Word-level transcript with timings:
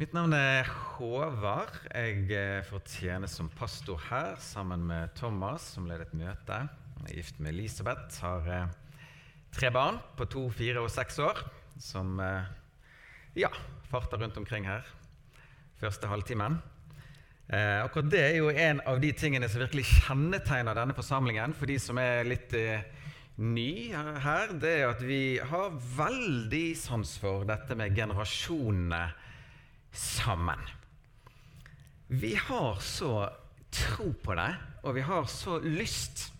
Mitt 0.00 0.14
navn 0.16 0.32
er 0.32 0.64
Håvard. 0.64 1.74
Jeg 1.92 2.30
eh, 2.32 2.62
får 2.64 2.80
tjene 2.88 3.28
som 3.28 3.50
pastor 3.52 4.00
her 4.06 4.38
sammen 4.40 4.86
med 4.88 5.10
Thomas, 5.18 5.66
som 5.74 5.84
leder 5.84 6.06
et 6.06 6.14
møte. 6.16 6.56
Jeg 7.02 7.04
er 7.04 7.18
gift 7.18 7.42
med 7.44 7.52
Elisabeth, 7.52 8.22
har 8.24 8.48
eh, 8.48 8.72
tre 9.52 9.68
barn 9.68 10.00
på 10.16 10.24
to, 10.32 10.46
fire 10.56 10.80
og 10.80 10.88
seks 10.88 11.20
år, 11.20 11.42
som 11.76 12.16
eh, 12.24 12.48
ja, 13.42 13.52
farter 13.92 14.24
rundt 14.24 14.40
omkring 14.40 14.70
her 14.70 14.88
første 15.82 16.08
halvtimen. 16.08 16.56
Eh, 17.52 17.84
akkurat 17.84 18.08
det 18.08 18.24
er 18.24 18.36
jo 18.38 18.48
en 18.48 18.80
av 18.88 19.04
de 19.04 19.12
tingene 19.12 19.52
som 19.52 19.66
virkelig 19.66 19.84
kjennetegner 19.98 20.80
denne 20.80 20.96
forsamlingen. 20.96 21.52
For 21.52 21.68
de 21.68 21.76
som 21.76 22.00
er 22.00 22.24
litt 22.24 22.56
eh, 22.56 22.88
ny 23.36 23.92
her, 23.92 24.56
det 24.64 24.78
er 24.78 24.94
at 24.94 25.04
vi 25.04 25.24
har 25.44 25.76
veldig 25.98 26.68
sans 26.88 27.18
for 27.20 27.44
dette 27.52 27.76
med 27.76 27.92
generasjonene 28.00 29.10
sammen. 29.92 30.60
Vi 32.06 32.34
har 32.34 32.80
så 32.82 33.30
tro 33.70 34.12
på 34.22 34.34
det, 34.34 34.50
og 34.82 34.96
vi 34.96 35.04
har 35.06 35.28
så 35.30 35.58
lyst 35.62 36.30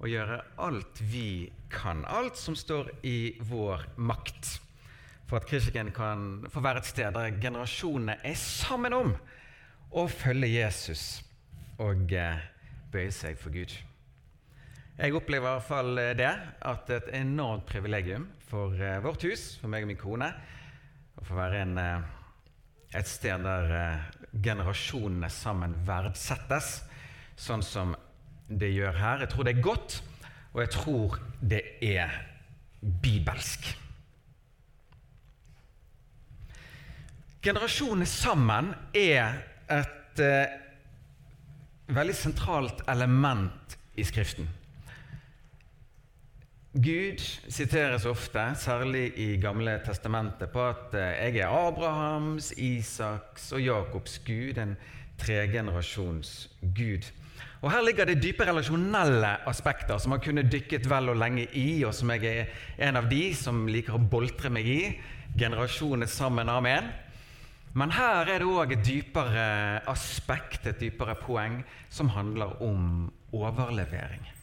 å 0.00 0.08
gjøre 0.08 0.40
alt 0.64 1.00
vi 1.00 1.50
kan, 1.72 2.04
alt 2.04 2.38
som 2.40 2.56
står 2.56 2.90
i 3.06 3.34
vår 3.44 3.86
makt, 3.96 4.58
for 5.28 5.40
at 5.40 5.48
Krisken 5.48 5.92
kan 5.96 6.44
få 6.52 6.62
være 6.64 6.82
et 6.82 6.90
sted 6.90 7.16
der 7.16 7.38
generasjonene 7.40 8.18
er 8.24 8.36
sammen 8.38 8.96
om 8.96 9.14
å 9.94 10.06
følge 10.10 10.50
Jesus 10.50 11.22
og 11.80 12.12
eh, 12.12 12.42
bøye 12.92 13.12
seg 13.14 13.38
for 13.40 13.54
Gud. 13.54 13.72
Jeg 14.94 15.14
opplever 15.16 15.48
i 15.48 15.54
hvert 15.56 15.66
fall 15.66 15.96
det, 16.18 16.30
at 16.30 16.84
det 16.86 16.96
er 16.96 17.00
et 17.00 17.14
enormt 17.22 17.64
privilegium 17.66 18.28
for 18.50 18.76
eh, 18.78 19.00
vårt 19.02 19.24
hus, 19.26 19.54
for 19.60 19.72
meg 19.72 19.86
og 19.86 19.90
min 19.90 19.98
kone, 19.98 20.28
å 21.18 21.24
få 21.26 21.38
være 21.38 21.64
en 21.64 21.80
eh, 21.80 22.12
et 22.94 23.10
sted 23.10 23.42
der 23.44 23.70
eh, 23.74 24.02
generasjonene 24.44 25.30
sammen 25.32 25.74
verdsettes, 25.86 26.82
sånn 27.36 27.62
som 27.66 27.94
det 28.48 28.70
gjør 28.74 28.98
her. 28.98 29.24
Jeg 29.24 29.32
tror 29.32 29.46
det 29.46 29.54
er 29.56 29.64
godt, 29.64 29.96
og 30.52 30.60
jeg 30.62 30.72
tror 30.76 31.16
det 31.40 31.62
er 31.82 32.12
bibelsk. 32.80 33.72
Generasjonene 37.44 38.08
sammen 38.08 38.70
er 38.96 39.40
et 39.68 40.20
eh, 40.22 40.60
veldig 41.92 42.16
sentralt 42.16 42.84
element 42.88 43.76
i 44.00 44.06
Skriften. 44.06 44.46
Gud 46.74 47.22
siteres 47.48 48.02
ofte, 48.04 48.48
særlig 48.58 49.12
i 49.16 49.36
Gamle 49.38 49.76
testamentet, 49.86 50.50
på 50.50 50.62
at 50.68 50.94
eh, 50.94 51.34
'jeg 51.34 51.36
er 51.36 51.68
Abrahams, 51.68 52.50
Isaks 52.56 53.52
og 53.52 53.60
Jakobs 53.60 54.18
Gud', 54.18 54.58
en 54.58 54.76
tregenerasjons 55.18 56.50
Gud. 56.62 57.12
Og 57.62 57.70
Her 57.70 57.80
ligger 57.86 58.04
det 58.04 58.22
dype 58.22 58.44
relasjonelle 58.44 59.48
aspekter 59.48 59.98
som 59.98 60.10
man 60.10 60.20
kunne 60.20 60.50
dykket 60.50 60.90
vel 60.90 61.08
og 61.08 61.16
lenge 61.16 61.46
i, 61.54 61.84
og 61.84 61.94
som 61.94 62.10
jeg 62.10 62.24
er 62.24 62.44
en 62.88 62.96
av 62.96 63.08
de 63.10 63.34
som 63.34 63.66
liker 63.66 63.94
å 63.94 64.08
boltre 64.10 64.50
meg 64.50 64.66
i. 64.66 65.00
Generasjonene 65.38 66.06
sammen, 66.06 66.48
amen. 66.48 66.90
Men 67.74 67.90
her 67.90 68.26
er 68.26 68.38
det 68.38 68.50
òg 68.50 68.72
et 68.72 68.86
dypere 68.86 69.80
aspekt, 69.86 70.66
et 70.66 70.80
dypere 70.80 71.14
poeng, 71.14 71.62
som 71.88 72.08
handler 72.08 72.62
om 72.62 73.12
overlevering. 73.32 74.33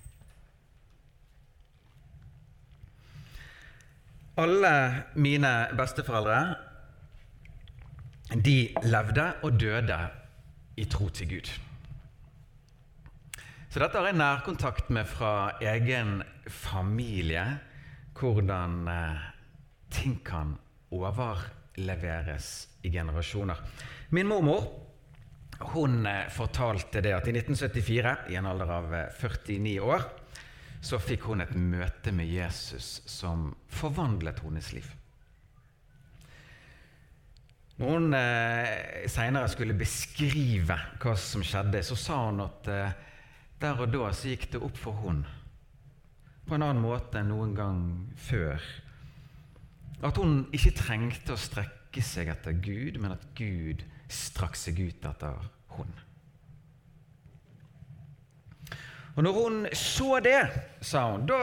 Alle 4.42 4.74
mine 5.22 5.52
besteforeldre 5.78 6.40
de 8.32 8.72
levde 8.88 9.26
og 9.44 9.60
døde 9.60 10.00
i 10.80 10.86
tro 10.90 11.10
til 11.14 11.30
Gud. 11.36 11.50
Så 13.72 13.80
dette 13.80 14.00
har 14.00 14.10
jeg 14.10 14.18
nærkontakt 14.20 14.90
med 14.92 15.06
fra 15.08 15.52
egen 15.62 16.22
familie, 16.48 17.44
hvordan 18.18 18.88
eh, 18.92 19.28
ting 19.92 20.18
kan 20.26 20.56
overleveres 20.92 22.50
i 22.84 22.92
generasjoner. 22.92 23.62
Min 24.12 24.28
mormor 24.28 24.66
hun 25.76 26.06
eh, 26.06 26.28
fortalte 26.34 27.04
det 27.04 27.14
at 27.16 27.30
i 27.30 27.36
1974, 27.36 28.16
i 28.32 28.40
en 28.40 28.50
alder 28.50 28.74
av 28.80 28.90
49 29.20 29.76
eh, 29.76 29.86
år, 29.86 30.08
så 30.82 30.98
fikk 31.02 31.28
hun 31.30 31.44
et 31.44 31.54
møte 31.56 32.14
med 32.16 32.30
Jesus 32.30 33.00
som 33.10 33.52
forvandlet 33.70 34.42
hennes 34.42 34.72
liv. 34.74 34.88
Når 37.82 37.94
hun 37.98 38.14
eh, 38.14 39.06
seinere 39.10 39.50
skulle 39.50 39.78
beskrive 39.78 40.78
hva 41.02 41.14
som 41.18 41.46
skjedde, 41.46 41.82
så 41.86 41.98
sa 41.98 42.18
hun 42.28 42.44
at 42.44 42.70
eh, 42.70 42.98
der 43.62 43.82
og 43.82 43.94
da 43.94 44.10
så 44.14 44.34
gikk 44.34 44.52
det 44.54 44.62
opp 44.62 44.78
for 44.78 44.98
hun 45.06 45.24
på 46.48 46.58
en 46.58 46.66
annen 46.66 46.84
måte 46.84 47.22
enn 47.22 47.30
noen 47.32 47.54
gang 47.56 47.82
før. 48.20 48.62
At 50.04 50.18
hun 50.18 50.48
ikke 50.52 50.74
trengte 50.76 51.36
å 51.36 51.40
strekke 51.40 52.02
seg 52.04 52.32
etter 52.34 52.58
Gud, 52.58 52.98
men 53.00 53.14
at 53.14 53.24
Gud 53.38 53.86
strakk 54.12 54.58
seg 54.60 54.82
ut 54.82 55.06
etter 55.08 55.38
hun. 55.78 55.94
Og 59.16 59.24
når 59.26 59.38
hun 59.38 59.62
så 59.76 60.20
det, 60.24 60.42
sa 60.82 61.06
hun, 61.12 61.26
da 61.28 61.40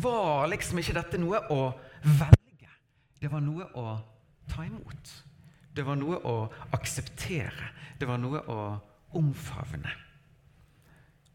var 0.00 0.48
liksom 0.52 0.80
ikke 0.80 0.96
dette 0.96 1.20
noe 1.20 1.40
å 1.52 1.60
velge. 2.04 2.72
Det 3.20 3.30
var 3.32 3.44
noe 3.44 3.68
å 3.80 3.94
ta 4.50 4.66
imot. 4.66 5.12
Det 5.74 5.82
var 5.86 5.98
noe 5.98 6.20
å 6.28 6.34
akseptere. 6.76 7.70
Det 7.98 8.08
var 8.08 8.20
noe 8.20 8.42
å 8.50 8.58
omfavne. 9.18 9.92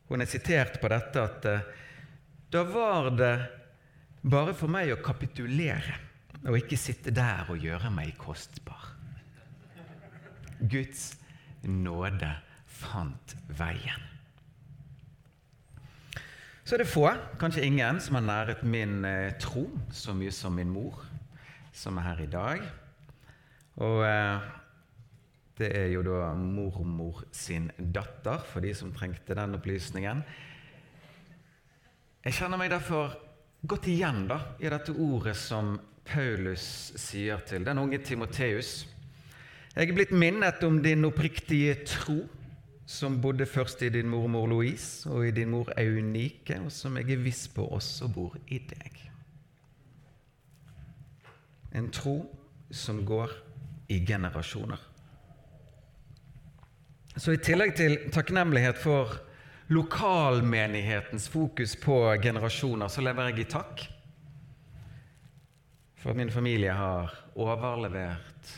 Hun 0.10 0.22
er 0.22 0.30
sitert 0.30 0.80
på 0.82 0.90
dette 0.90 1.22
at 1.22 1.46
eh, 1.46 1.66
da 2.50 2.64
var 2.66 3.12
det 3.14 3.34
bare 4.22 4.56
for 4.58 4.72
meg 4.72 4.92
å 4.94 5.02
kapitulere 5.06 6.00
og 6.48 6.58
ikke 6.58 6.80
sitte 6.80 7.14
der 7.14 7.50
og 7.52 7.62
gjøre 7.62 7.92
meg 7.94 8.16
kostbar. 8.20 8.96
Guds 10.60 11.14
nåde 11.64 12.32
fant 12.80 13.36
veien. 13.60 14.09
Så 16.70 16.76
er 16.76 16.84
det 16.84 16.92
få, 16.92 17.08
kanskje 17.42 17.64
ingen, 17.66 17.98
som 17.98 18.20
har 18.20 18.22
næret 18.22 18.60
min 18.62 19.00
eh, 19.02 19.32
tro 19.42 19.64
så 19.90 20.14
mye 20.14 20.30
som 20.30 20.54
min 20.54 20.70
mor, 20.70 21.00
som 21.74 21.98
er 21.98 22.06
her 22.06 22.22
i 22.22 22.28
dag. 22.30 22.62
Og 23.82 24.04
eh, 24.06 24.46
det 25.58 25.72
er 25.80 25.88
jo 25.90 26.04
da 26.06 26.28
mormor 26.38 27.24
sin 27.34 27.72
datter, 27.80 28.46
for 28.46 28.62
de 28.62 28.76
som 28.78 28.94
trengte 28.94 29.34
den 29.34 29.58
opplysningen. 29.58 30.22
Jeg 32.28 32.38
kjenner 32.38 32.62
meg 32.62 32.70
derfor 32.70 33.18
godt 33.66 33.90
igjen 33.90 34.28
da, 34.30 34.38
i 34.62 34.70
dette 34.70 34.94
ordet 34.94 35.34
som 35.42 35.74
Paulus 36.06 36.70
sier 37.02 37.42
til 37.50 37.66
den 37.66 37.82
unge 37.82 37.98
Timoteus. 37.98 38.84
Jeg 39.74 39.90
er 39.90 39.98
blitt 39.98 40.14
minnet 40.14 40.62
om 40.70 40.84
din 40.86 41.10
oppriktige 41.10 41.80
tro 41.82 42.28
som 42.90 43.20
bodde 43.22 43.46
først 43.46 43.82
i 43.86 43.90
din 43.94 44.10
mormor 44.10 44.48
Louise 44.50 45.10
og 45.10 45.28
i 45.28 45.32
din 45.32 45.52
mor 45.54 45.68
Eunike, 45.78 46.56
og 46.58 46.72
som 46.74 46.96
jeg 46.98 47.12
er 47.14 47.22
viss 47.22 47.44
på 47.54 47.68
også 47.68 48.08
bor 48.10 48.34
i 48.50 48.58
deg. 48.66 48.96
En 51.78 51.92
tro 51.94 52.16
som 52.74 53.04
går 53.06 53.36
i 53.94 54.00
generasjoner. 54.06 54.82
Så 57.14 57.36
i 57.36 57.42
tillegg 57.46 57.76
til 57.78 57.94
takknemlighet 58.14 58.82
for 58.82 59.20
lokalmenighetens 59.70 61.28
fokus 61.30 61.76
på 61.78 62.00
generasjoner, 62.24 62.90
så 62.90 63.06
lever 63.06 63.30
jeg 63.30 63.44
i 63.44 63.50
takk 63.54 63.84
for 66.00 66.10
at 66.10 66.18
min 66.18 66.34
familie 66.34 66.74
har 66.74 67.14
overlevert 67.36 68.56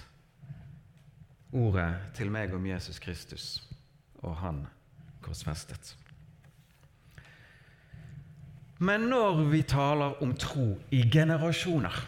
ordet 1.51 1.89
til 2.16 2.31
meg 2.31 2.56
om 2.56 2.72
Jesus 2.72 3.01
Kristus 3.01 3.50
og 4.21 4.38
han 4.41 4.65
korsfestet. 5.21 5.95
Men 8.81 9.09
når 9.12 9.44
vi 9.51 9.62
taler 9.62 10.21
om 10.25 10.33
tro 10.33 10.79
i 10.89 11.03
generasjoner, 11.13 12.01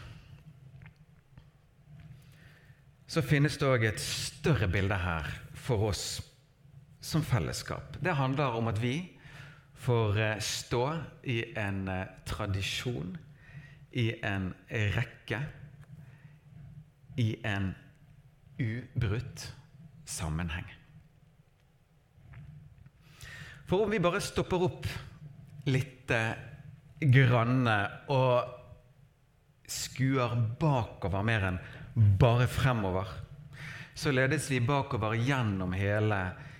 så 3.05 3.21
finnes 3.21 3.59
det 3.61 3.69
òg 3.69 3.85
et 3.85 4.01
større 4.01 4.65
bilde 4.73 4.97
her 4.97 5.27
for 5.53 5.91
oss 5.91 6.05
som 7.03 7.21
fellesskap. 7.21 7.99
Det 8.01 8.15
handler 8.17 8.57
om 8.57 8.71
at 8.71 8.81
vi 8.81 8.95
får 9.83 10.17
eh, 10.17 10.39
stå 10.41 10.83
i 11.29 11.43
en 11.59 11.87
eh, 11.91 12.07
tradisjon, 12.25 13.17
i 13.91 14.07
en 14.25 14.49
rekke, 14.71 15.43
i 17.21 17.35
en 17.45 17.75
ubrutt 18.57 19.51
sammenheng. 20.09 20.65
For 23.73 23.87
om 23.87 23.89
vi 23.89 23.97
bare 23.97 24.19
stopper 24.21 24.63
opp 24.67 24.83
litt 25.65 26.11
grann 27.09 27.65
og 28.13 28.51
skuer 29.65 30.35
bakover 30.61 31.23
mer 31.25 31.45
enn 31.47 31.57
bare 32.21 32.45
fremover, 32.45 33.09
så 33.97 34.13
ledes 34.13 34.51
vi 34.53 34.59
bakover 34.61 35.15
gjennom 35.17 35.73
hele 35.73 36.19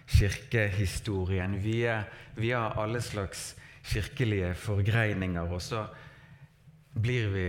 kirkehistorien 0.09 1.53
via, 1.61 1.99
via 2.33 2.63
alle 2.81 2.97
slags 3.05 3.51
kirkelige 3.91 4.55
forgreininger. 4.63 5.53
Og 5.53 5.61
så 5.61 5.83
blir 6.97 7.29
vi 7.35 7.45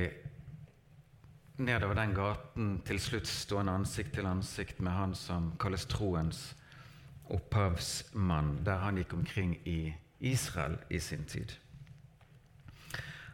nedover 1.64 1.96
den 2.02 2.12
gaten 2.20 2.68
til 2.84 3.00
slutt 3.00 3.32
stående 3.32 3.78
ansikt 3.80 4.12
til 4.18 4.28
ansikt 4.28 4.84
med 4.84 4.92
han 4.92 5.16
som 5.16 5.54
kalles 5.56 5.88
troens 5.88 6.50
opphavsmann, 7.32 8.58
der 8.66 8.82
han 8.84 8.98
gikk 9.00 9.14
omkring 9.16 9.56
i 9.64 9.94
Israel 10.20 10.76
i 10.90 11.00
sin 11.00 11.24
tid. 11.28 11.52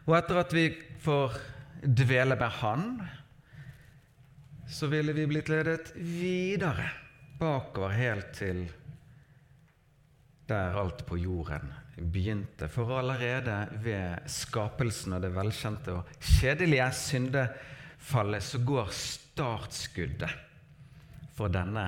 Og 0.07 0.15
etter 0.17 0.41
at 0.41 0.53
vi 0.55 0.65
får 1.03 1.37
dvele 1.81 2.35
med 2.39 2.57
han, 2.61 2.85
så 4.71 4.87
ville 4.91 5.13
vi 5.13 5.27
blitt 5.27 5.49
ledet 5.51 5.91
videre 5.95 6.87
bakover 7.39 7.93
helt 7.97 8.31
til 8.37 8.65
der 10.51 10.77
alt 10.79 11.05
på 11.07 11.17
jorden 11.19 11.71
begynte. 12.11 12.67
For 12.71 12.97
allerede 12.97 13.67
ved 13.83 14.27
skapelsen 14.31 15.15
av 15.15 15.23
det 15.23 15.33
velkjente 15.35 15.95
og 15.95 16.15
kjedelige 16.19 16.87
syndefallet 16.97 18.45
så 18.45 18.61
går 18.67 18.93
startskuddet 18.95 20.33
for 21.37 21.51
denne 21.51 21.85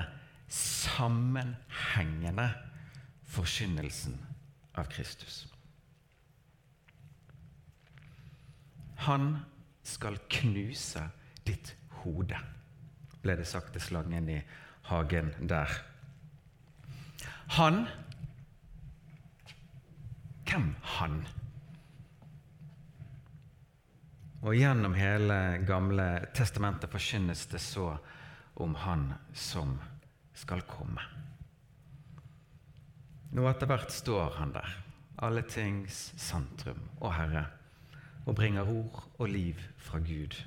sammenhengende 0.53 2.49
forkynnelsen 3.25 4.25
av 4.73 4.83
Kristus. 4.83 5.47
Han 8.95 9.39
skal 9.83 10.17
knuse 10.29 11.09
ditt 11.43 11.73
hode, 12.03 12.37
ble 13.23 13.35
det 13.39 13.47
sagt 13.49 13.73
til 13.73 13.81
slangen 13.81 14.29
i 14.29 14.39
hagen 14.91 15.33
der. 15.49 15.73
Han 17.57 17.85
Hvem 20.53 20.75
han? 20.99 21.15
Og 24.43 24.53
gjennom 24.53 24.93
hele 24.93 25.37
Gamle 25.65 26.27
testamentet 26.35 26.91
forkynnes 26.91 27.47
det 27.49 27.61
så 27.63 27.95
om 28.61 28.75
Han 28.75 29.07
som 29.33 29.79
skal 30.33 30.63
komme. 30.67 31.01
Nå 33.33 33.45
etter 33.49 33.69
hvert 33.69 33.93
står 33.93 34.37
han 34.37 34.53
der, 34.53 34.69
alle 35.25 35.43
tings 35.49 36.11
sentrum 36.21 36.81
og 36.99 37.15
Herre, 37.15 37.47
og 38.25 38.37
bringer 38.37 38.69
ord 38.69 39.01
og 39.17 39.29
liv 39.29 39.59
fra 39.81 39.99
Gud, 40.03 40.37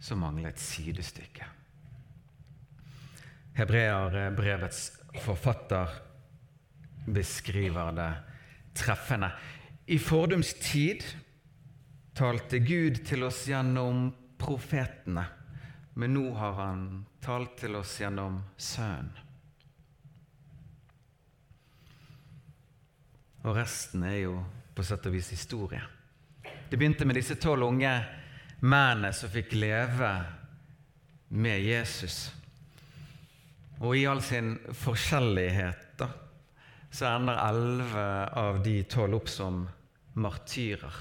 som 0.00 0.22
mangler 0.22 0.52
et 0.52 0.62
sidestykke. 0.62 1.46
Hebreerbrevets 3.54 4.86
forfatter 5.22 5.90
beskriver 7.06 7.92
det 7.94 8.10
treffende. 8.74 9.30
I 9.86 9.98
fordums 9.98 10.54
tid 10.58 11.04
talte 12.16 12.58
Gud 12.64 13.02
til 13.06 13.26
oss 13.26 13.44
gjennom 13.50 14.08
profetene, 14.40 15.26
men 15.94 16.14
nå 16.14 16.32
har 16.34 16.56
han 16.58 17.04
talt 17.22 17.56
til 17.60 17.76
oss 17.78 17.98
gjennom 18.00 18.40
Sønnen. 18.56 19.20
Og 23.44 23.52
resten 23.58 24.06
er 24.08 24.16
jo 24.22 24.38
på 24.74 24.84
sett 24.86 25.04
og 25.04 25.12
vis 25.12 25.28
historie. 25.34 25.82
Det 26.70 26.78
begynte 26.80 27.04
med 27.04 27.18
disse 27.20 27.36
tolv 27.36 27.66
unge 27.66 27.92
mennene 28.64 29.10
som 29.12 29.30
fikk 29.30 29.52
leve 29.58 30.10
med 31.36 31.60
Jesus. 31.60 32.32
Og 33.84 33.98
i 33.98 34.06
all 34.08 34.22
sin 34.24 34.54
forskjellighet 34.72 35.98
da, 36.00 36.08
så 36.88 37.10
ender 37.10 37.42
elleve 37.44 38.06
av 38.40 38.62
de 38.64 38.78
tolv 38.88 39.20
opp 39.20 39.28
som 39.28 39.60
martyrer. 40.16 40.96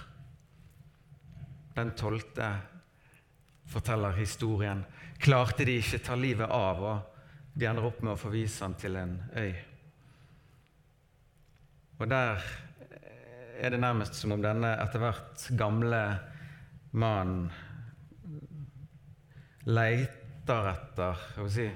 Den 1.73 1.93
tolvte 1.97 2.49
forteller 3.73 4.15
historien, 4.17 4.83
klarte 5.21 5.65
de 5.65 5.79
ikke 5.79 6.01
ta 6.05 6.17
livet 6.19 6.49
av, 6.49 6.83
og 6.83 7.53
de 7.53 7.67
ender 7.69 7.85
opp 7.87 8.01
med 8.03 8.15
å 8.15 8.19
forvise 8.19 8.65
han 8.65 8.75
til 8.79 8.97
en 8.99 9.17
øy. 9.37 9.53
Og 12.01 12.09
der 12.09 12.41
er 13.63 13.71
det 13.71 13.79
nærmest 13.79 14.17
som 14.17 14.33
om 14.35 14.41
denne 14.43 14.73
etter 14.81 15.01
hvert 15.01 15.45
gamle 15.57 16.01
mannen 16.99 17.47
leiter 19.69 20.69
etter 20.73 21.21
si, 21.47 21.69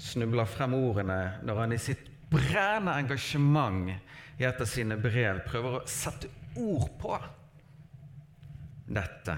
Snubler 0.00 0.48
frem 0.48 0.74
ordene 0.76 1.18
når 1.44 1.58
han 1.60 1.74
i 1.76 1.80
sitt 1.80 2.06
brennende 2.30 2.94
engasjement 3.02 3.90
i 4.40 4.46
et 4.48 4.60
av 4.60 4.68
sine 4.68 4.96
brev 5.00 5.42
prøver 5.44 5.76
å 5.76 5.88
sette 5.88 6.30
ord 6.60 6.88
på 7.00 7.12
dette, 8.90 9.36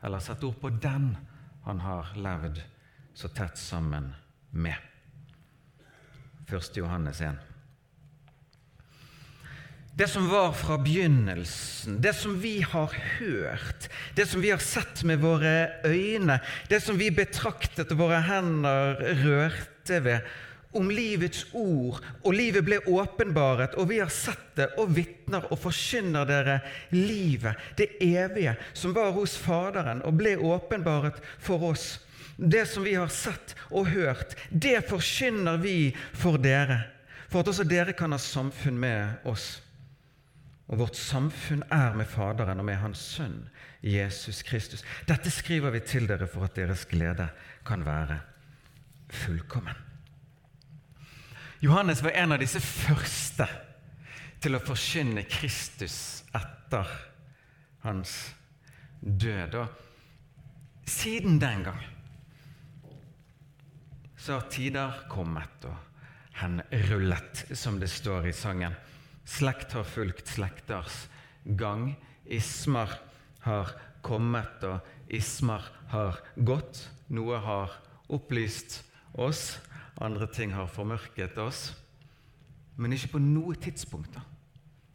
eller 0.00 0.22
sette 0.24 0.46
ord 0.46 0.60
på 0.62 0.70
den 0.80 1.10
han 1.64 1.80
har 1.80 2.12
levd 2.16 2.62
så 3.14 3.28
tett 3.28 3.58
sammen 3.58 4.12
med. 4.50 4.76
1. 6.48 6.76
Johannes 6.76 7.20
1. 7.20 7.36
Det 9.94 10.06
som 10.08 10.28
var 10.28 10.52
fra 10.52 10.78
begynnelsen, 10.78 11.98
det 12.00 12.14
som 12.16 12.38
vi 12.40 12.60
har 12.62 12.94
hørt, 13.18 13.88
det 14.16 14.26
som 14.26 14.40
vi 14.40 14.50
har 14.50 14.62
sett 14.62 15.02
med 15.04 15.20
våre 15.20 15.68
øyne, 15.84 16.38
det 16.70 16.80
som 16.80 16.96
vi 16.98 17.10
betraktet 17.12 17.90
og 17.92 18.00
våre 18.06 18.22
hender 18.24 18.96
rørte 19.20 20.00
ved, 20.04 20.30
om 20.72 20.90
livets 20.90 21.46
ord, 21.52 21.98
og 22.22 22.34
livet 22.34 22.64
ble 22.66 22.78
åpenbaret, 22.86 23.74
og 23.74 23.88
vi 23.90 23.98
har 23.98 24.12
sett 24.12 24.52
det 24.58 24.68
og 24.78 24.92
vitner 24.94 25.48
og 25.50 25.58
forkynner 25.58 26.28
dere 26.28 26.58
livet, 26.94 27.58
det 27.78 27.88
evige, 28.04 28.54
som 28.72 28.94
var 28.94 29.10
hos 29.16 29.34
Faderen 29.40 30.04
og 30.06 30.14
ble 30.20 30.36
åpenbaret 30.38 31.18
for 31.42 31.72
oss. 31.72 31.98
Det 32.36 32.64
som 32.70 32.86
vi 32.86 32.94
har 32.94 33.10
sett 33.12 33.56
og 33.68 33.90
hørt, 33.90 34.36
det 34.48 34.78
forkynner 34.88 35.58
vi 35.60 35.90
for 36.16 36.38
dere, 36.40 36.84
for 37.28 37.42
at 37.42 37.50
også 37.52 37.66
dere 37.68 37.94
kan 37.96 38.14
ha 38.14 38.20
samfunn 38.22 38.78
med 38.80 39.26
oss. 39.28 39.58
Og 40.70 40.84
vårt 40.84 40.96
samfunn 40.96 41.66
er 41.74 41.98
med 41.98 42.06
Faderen 42.06 42.62
og 42.62 42.68
med 42.68 42.78
Hans 42.78 43.02
Sønn 43.16 43.42
Jesus 43.82 44.44
Kristus. 44.46 44.84
Dette 45.08 45.32
skriver 45.34 45.74
vi 45.74 45.82
til 45.82 46.06
dere 46.06 46.30
for 46.30 46.46
at 46.46 46.54
deres 46.56 46.86
glede 46.86 47.26
kan 47.66 47.82
være 47.86 48.20
fullkommen. 49.10 49.89
Johannes 51.60 52.02
var 52.02 52.10
en 52.10 52.32
av 52.32 52.40
disse 52.40 52.60
første 52.64 53.44
til 54.40 54.56
å 54.56 54.62
forkynne 54.64 55.26
Kristus 55.28 56.24
etter 56.32 56.88
hans 57.84 58.14
død. 59.00 59.58
Og 59.60 60.88
siden 60.88 61.36
den 61.42 61.66
gang 61.68 61.82
så 64.16 64.38
har 64.38 64.48
tider 64.52 65.02
kommet 65.12 65.68
og 65.68 65.76
henrullet, 66.40 67.44
som 67.52 67.76
det 67.80 67.92
står 67.92 68.30
i 68.30 68.34
sangen. 68.36 68.72
Slekt 69.28 69.76
har 69.76 69.84
fulgt 69.84 70.32
slekters 70.32 71.10
gang. 71.44 71.90
Ismer 72.24 72.96
har 73.44 73.76
kommet, 74.00 74.64
og 74.64 74.80
ismer 75.12 75.68
har 75.92 76.24
gått. 76.40 76.86
Noe 77.12 77.44
har 77.44 77.76
opplyst 78.08 78.80
oss, 79.12 79.58
andre 80.00 80.26
ting 80.32 80.54
har 80.54 80.70
formørket 80.70 81.38
oss. 81.38 81.70
Men 82.80 82.94
ikke 82.96 83.14
på 83.14 83.22
noe 83.22 83.56
tidspunkt 83.60 84.14
da, 84.16 84.22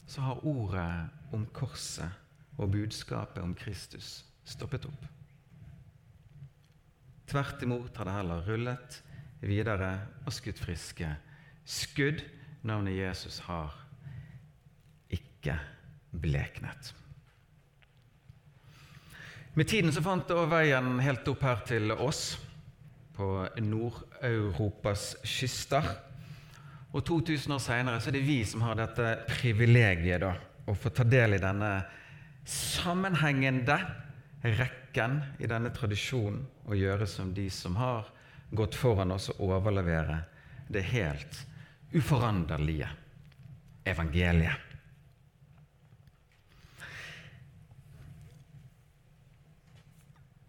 så 0.09 0.21
har 0.25 0.45
ordet 0.45 1.33
om 1.33 1.45
korset 1.53 2.09
og 2.57 2.71
budskapet 2.73 3.43
om 3.43 3.53
Kristus 3.57 4.23
stoppet 4.45 4.85
opp. 4.87 5.05
Tvert 7.25 7.63
imot 7.65 7.97
har 7.97 8.07
det 8.07 8.15
heller 8.15 8.45
rullet 8.45 8.99
videre 9.45 9.91
og 10.25 10.33
skutt 10.33 10.61
friske 10.61 11.09
skudd. 11.65 12.21
Navnet 12.65 12.97
Jesus 12.97 13.39
har 13.45 13.73
ikke 15.13 15.57
bleknet. 16.13 16.93
Med 19.55 19.69
tiden 19.69 19.93
så 19.93 20.01
fant 20.03 20.27
det 20.27 20.47
veien 20.51 20.97
helt 20.99 21.27
opp 21.31 21.43
her 21.45 21.61
til 21.67 21.93
oss, 21.93 22.35
på 23.15 23.47
Nord-Europas 23.63 25.15
kyster. 25.23 25.87
Og 26.95 27.03
2000 27.05 27.55
år 27.55 27.61
seinere 27.63 27.99
er 27.99 28.15
det 28.15 28.23
vi 28.23 28.41
som 28.47 28.63
har 28.65 28.77
dette 28.79 29.15
privilegiet 29.29 30.23
da, 30.23 30.33
å 30.67 30.75
få 30.75 30.91
ta 30.95 31.05
del 31.07 31.37
i 31.37 31.41
denne 31.43 31.71
sammenhengende 32.45 33.77
rekken 34.45 35.17
i 35.41 35.49
denne 35.49 35.71
tradisjonen 35.73 36.43
og 36.65 36.77
gjøre 36.77 37.07
som 37.09 37.33
de 37.33 37.47
som 37.49 37.75
har 37.79 38.11
gått 38.55 38.77
foran 38.77 39.15
oss 39.15 39.31
og 39.35 39.57
overlevere 39.57 40.21
det 40.69 40.85
helt 40.91 41.41
uforanderlige 41.95 42.87
evangeliet. 43.85 44.61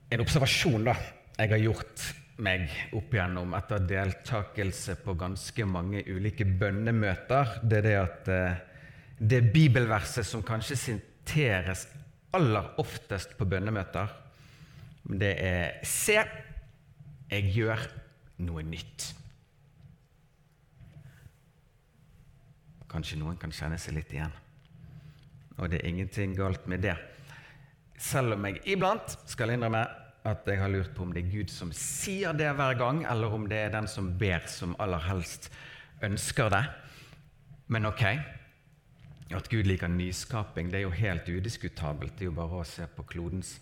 En 0.06 0.22
observasjon 0.22 0.86
da, 0.86 0.94
jeg 1.36 1.50
har 1.50 1.60
gjort 1.64 2.04
meg 2.42 2.68
opp 2.96 3.14
igjennom 3.14 3.54
etter 3.56 3.84
deltakelse 3.88 4.98
på 5.00 5.14
ganske 5.18 5.66
mange 5.68 6.02
ulike 6.04 6.44
bønnemøter, 6.44 7.60
det 7.64 7.78
er 7.80 7.86
det 7.86 7.96
at 8.00 8.30
eh, 8.32 8.58
det 9.16 9.40
bibelverset 9.54 10.26
som 10.28 10.44
kanskje 10.44 10.76
siteres 10.76 11.86
aller 12.36 12.74
oftest 12.82 13.36
på 13.38 13.48
bønnemøter, 13.48 14.12
det 15.16 15.32
er 15.40 15.78
Se, 15.86 16.18
jeg 17.30 17.52
gjør 17.54 17.86
noe 18.44 18.64
nytt. 18.66 19.12
Kanskje 22.90 23.18
noen 23.20 23.38
kan 23.40 23.54
kjenne 23.54 23.78
seg 23.80 23.96
litt 23.96 24.12
igjen. 24.12 24.34
Og 25.56 25.70
det 25.72 25.80
er 25.80 25.88
ingenting 25.88 26.34
galt 26.36 26.66
med 26.68 26.84
det. 26.84 26.96
Selv 27.96 28.36
om 28.36 28.44
jeg 28.44 28.60
iblant 28.76 29.16
skal 29.24 29.54
innrømme 29.54 29.86
at 30.26 30.48
jeg 30.50 30.58
har 30.58 30.72
lurt 30.72 30.90
på 30.96 31.04
om 31.06 31.12
det 31.14 31.22
er 31.24 31.30
Gud 31.30 31.52
som 31.52 31.70
sier 31.76 32.34
det 32.34 32.48
hver 32.58 32.74
gang, 32.78 33.04
eller 33.06 33.32
om 33.32 33.46
det 33.50 33.60
er 33.60 33.74
den 33.74 33.86
som 33.90 34.10
ber, 34.18 34.46
som 34.50 34.74
aller 34.82 35.02
helst 35.06 35.50
ønsker 36.04 36.50
det. 36.50 36.64
Men 37.70 37.86
ok, 37.86 38.02
at 39.36 39.48
Gud 39.50 39.66
liker 39.66 39.90
nyskaping, 39.90 40.70
det 40.70 40.80
er 40.80 40.86
jo 40.86 40.94
helt 40.94 41.28
udiskutabelt. 41.28 42.14
Det 42.18 42.26
er 42.26 42.30
jo 42.30 42.38
bare 42.38 42.60
å 42.62 42.66
se 42.66 42.86
på 42.90 43.06
klodens 43.06 43.56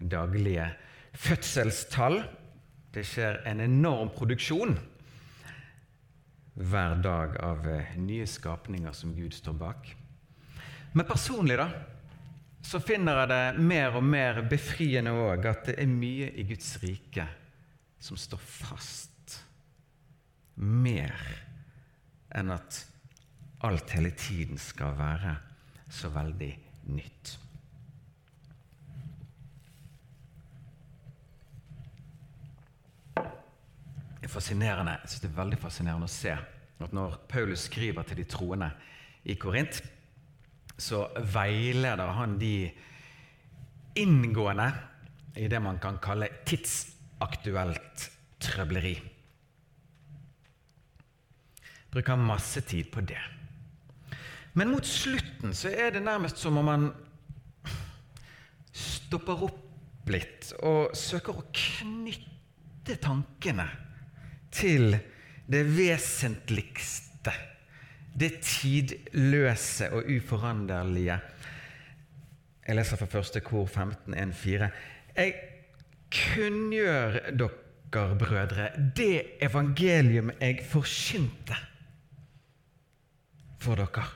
daglige 0.00 0.70
fødselstall. 1.16 2.20
Det 2.92 3.04
skjer 3.04 3.42
en 3.48 3.60
enorm 3.64 4.12
produksjon 4.16 4.76
hver 6.56 7.00
dag 7.04 7.36
av 7.44 7.66
eh, 7.68 7.96
nye 8.00 8.24
skapninger 8.28 8.92
som 8.96 9.12
Gud 9.16 9.36
står 9.36 9.56
bak. 9.60 9.90
Men 10.96 11.04
personlig, 11.08 11.58
da, 11.60 11.68
så 12.66 12.80
finner 12.82 13.20
jeg 13.20 13.30
det 13.30 13.62
mer 13.62 13.94
og 13.94 14.02
mer 14.02 14.40
befriende 14.50 15.12
òg 15.14 15.44
at 15.46 15.68
det 15.68 15.76
er 15.78 15.90
mye 15.90 16.32
i 16.34 16.44
Guds 16.48 16.72
rike 16.82 17.26
som 18.02 18.18
står 18.18 18.42
fast. 18.42 19.36
Mer 20.56 21.14
enn 22.34 22.50
at 22.50 22.80
alt 23.66 23.94
hele 23.94 24.10
tiden 24.18 24.58
skal 24.58 24.96
være 24.98 25.36
så 25.92 26.10
veldig 26.10 26.50
nytt. 26.96 27.36
Det 34.16 34.26
er 34.26 34.32
fascinerende, 34.32 34.98
jeg 35.04 35.12
synes 35.12 35.22
det 35.22 35.30
er 35.30 35.38
veldig 35.38 35.58
fascinerende 35.62 36.08
å 36.08 36.16
se 36.16 36.34
at 36.34 36.94
når 36.96 37.20
Paulus 37.30 37.68
skriver 37.70 38.02
til 38.08 38.18
de 38.18 38.26
troende 38.26 38.72
i 39.22 39.36
Korint, 39.38 39.78
så 40.76 41.06
veileder 41.32 42.12
han 42.18 42.36
de 42.38 42.70
inngående 43.96 44.68
i 45.36 45.48
det 45.48 45.60
man 45.60 45.78
kan 45.80 45.98
kalle 46.02 46.28
tidsaktuelt 46.48 48.10
trøbleri. 48.40 48.94
Bruker 51.92 52.20
masse 52.20 52.60
tid 52.68 52.90
på 52.92 53.00
det. 53.08 53.20
Men 54.56 54.72
mot 54.72 54.86
slutten 54.88 55.54
så 55.56 55.72
er 55.72 55.96
det 55.96 56.04
nærmest 56.04 56.40
som 56.40 56.56
om 56.60 56.68
man 56.68 56.86
stopper 58.76 59.44
opp 59.48 60.10
litt 60.12 60.52
og 60.64 60.94
søker 60.96 61.40
å 61.40 61.48
knytte 61.56 62.96
tankene 63.02 63.66
til 64.54 64.96
det 65.46 65.62
vesentligste 65.76 67.05
det 68.20 68.40
tidløse 68.40 69.90
og 69.92 70.04
uforanderlige. 70.16 71.18
Jeg 72.66 72.76
leser 72.76 72.96
fra 72.96 73.06
første 73.06 73.40
kor 73.40 73.66
15.1.4. 73.66 74.68
Jeg 75.16 75.34
kunngjør 76.10 77.20
dere, 77.38 78.16
brødre, 78.18 78.68
det 78.96 79.22
evangelium 79.40 80.30
jeg 80.40 80.64
forkynte 80.68 81.56
for 83.62 83.78
dere. 83.78 84.06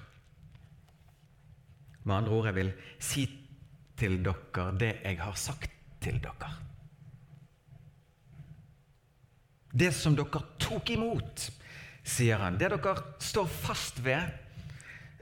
Med 2.04 2.14
andre 2.14 2.32
ord, 2.32 2.46
jeg 2.46 2.54
vil 2.54 2.72
si 2.98 3.26
til 4.00 4.18
dere 4.24 4.66
det 4.80 4.94
jeg 5.04 5.20
har 5.20 5.36
sagt 5.38 5.70
til 6.00 6.18
dere. 6.22 6.50
Det 9.70 9.92
som 9.94 10.16
dere 10.18 10.42
tok 10.58 10.90
imot 10.90 11.50
sier 12.06 12.40
han. 12.42 12.58
Det 12.58 12.70
dere 12.72 12.94
står 13.22 13.48
fast 13.50 14.00
ved, 14.04 14.30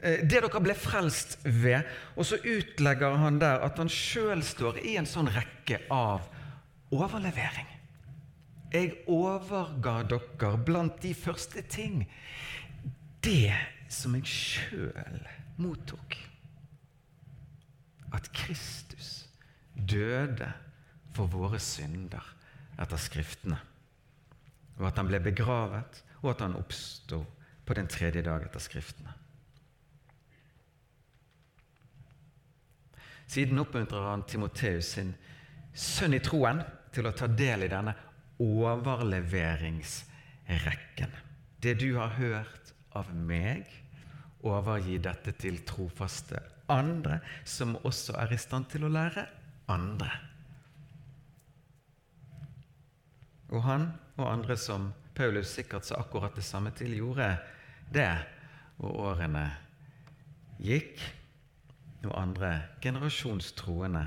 eh, 0.02 0.22
det 0.22 0.42
dere 0.42 0.62
ble 0.62 0.76
frelst 0.78 1.38
ved. 1.44 1.86
Og 2.16 2.26
så 2.28 2.40
utlegger 2.42 3.18
han 3.22 3.40
der 3.42 3.64
at 3.66 3.78
han 3.78 3.90
sjøl 3.92 4.42
står 4.44 4.80
i 4.84 4.96
en 5.00 5.08
sånn 5.08 5.30
rekke 5.34 5.82
av 5.92 6.28
overlevering. 6.94 7.68
Jeg 8.72 8.98
overga 9.08 10.02
dere 10.04 10.56
blant 10.60 11.00
de 11.00 11.14
første 11.16 11.62
ting 11.64 12.02
det 13.24 13.54
som 13.88 14.14
jeg 14.16 14.28
sjøl 14.28 15.22
mottok. 15.60 16.16
At 18.14 18.28
Kristus 18.32 19.28
døde 19.74 20.50
for 21.16 21.30
våre 21.32 21.60
synder 21.62 22.24
etter 22.78 23.00
Skriftene, 23.00 23.58
og 24.78 24.86
at 24.88 25.00
han 25.00 25.08
ble 25.10 25.20
begravet 25.22 26.02
og 26.22 26.28
at 26.32 26.40
han 26.44 26.58
oppsto 26.58 27.18
på 27.64 27.72
den 27.76 27.88
tredje 27.90 28.22
dag 28.26 28.40
etter 28.46 28.60
Skriftene. 28.62 29.12
Siden 33.28 33.60
oppmuntrer 33.60 34.02
han 34.08 34.22
Timoteus 34.24 34.86
sin 34.96 35.12
sønn 35.76 36.16
i 36.16 36.20
troen 36.24 36.62
til 36.94 37.06
å 37.06 37.12
ta 37.12 37.26
del 37.28 37.62
i 37.66 37.70
denne 37.70 37.94
overleveringsrekken. 38.40 41.12
Det 41.60 41.74
du 41.82 41.96
har 41.98 42.08
hørt 42.16 42.72
av 42.96 43.12
meg, 43.12 43.66
overgi 44.46 44.98
dette 45.02 45.32
til 45.36 45.64
trofaste 45.66 46.38
andre, 46.70 47.20
som 47.44 47.76
også 47.84 48.12
er 48.22 48.32
i 48.32 48.38
stand 48.40 48.66
til 48.72 48.84
å 48.86 48.92
lære 48.92 49.26
andre. 49.72 50.10
Og 53.52 53.62
han 53.64 53.90
og 54.18 54.26
andre 54.30 54.56
som 54.60 54.90
Paulus 55.18 55.50
sikkert 55.50 55.88
sa 55.88 55.98
akkurat 55.98 56.36
det 56.38 56.46
samme 56.46 56.70
til, 56.78 56.94
gjorde 57.00 57.32
det. 57.94 58.12
Og 58.78 58.94
årene 59.10 59.48
gikk, 60.62 61.02
og 62.06 62.14
andre 62.14 62.52
generasjonstroende 62.82 64.06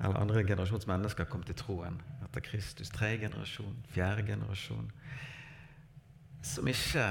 eller 0.00 0.16
andre 0.16 0.44
generasjons 0.48 0.86
mennesker 0.88 1.28
kom 1.28 1.42
til 1.44 1.58
troen 1.60 1.98
etter 2.24 2.40
Kristus. 2.44 2.88
Tredje 2.92 3.26
generasjon, 3.26 3.76
fjerde 3.92 4.24
generasjon. 4.30 4.88
Som 6.40 6.70
ikke 6.72 7.04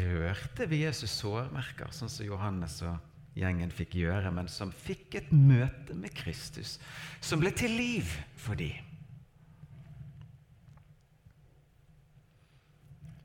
rørte 0.00 0.64
ved 0.70 0.86
Jesus 0.86 1.12
sårmerker, 1.20 1.92
sånn 1.92 2.08
som 2.08 2.24
Johannes 2.24 2.78
og 2.88 2.96
gjengen 3.36 3.72
fikk 3.74 3.98
gjøre, 4.00 4.32
men 4.32 4.48
som 4.48 4.72
fikk 4.72 5.18
et 5.20 5.28
møte 5.36 5.94
med 5.96 6.14
Kristus, 6.16 6.78
som 7.20 7.42
ble 7.42 7.52
til 7.52 7.76
liv 7.76 8.08
for 8.40 8.56
dem. 8.58 8.89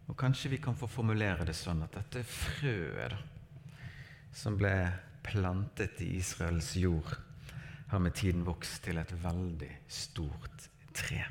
Og 0.07 0.17
kanskje 0.17 0.51
vi 0.53 0.62
kan 0.62 0.77
få 0.77 0.88
formulere 0.89 1.47
det 1.47 1.55
sånn 1.57 1.81
at 1.85 1.95
dette 1.97 2.21
frøet 2.27 3.15
som 4.35 4.57
ble 4.59 4.75
plantet 5.25 6.01
i 6.05 6.15
Israels 6.19 6.75
jord, 6.77 7.15
har 7.89 8.01
med 8.01 8.15
tiden 8.17 8.43
vokst 8.45 8.83
til 8.85 8.97
et 8.97 9.12
veldig 9.24 9.71
stort 9.88 10.69
tre. 10.93 11.21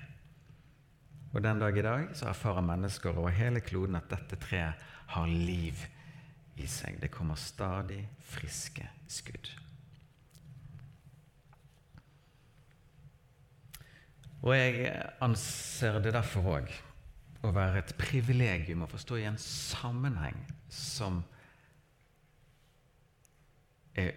Og 1.34 1.42
den 1.42 1.58
dag 1.58 1.78
i 1.78 1.82
dag 1.82 2.06
så 2.14 2.28
erfarer 2.30 2.62
mennesker 2.62 3.18
over 3.18 3.34
hele 3.34 3.62
kloden 3.62 3.98
at 3.98 4.10
dette 4.10 4.38
treet 4.42 4.86
har 5.14 5.26
liv 5.26 5.82
i 6.62 6.66
seg. 6.70 7.00
Det 7.02 7.10
kommer 7.10 7.38
stadig 7.38 8.04
friske 8.30 8.86
skudd. 9.10 9.50
Og 14.44 14.52
jeg 14.54 14.90
anser 15.24 16.02
det 16.04 16.14
derfor 16.14 16.50
òg 16.58 16.74
å 17.44 17.52
være 17.52 17.82
et 17.82 17.94
privilegium 18.00 18.84
å 18.84 18.90
forstå 18.90 19.20
i 19.20 19.26
en 19.28 19.40
sammenheng 19.40 20.38
som 20.72 21.20
er 24.00 24.14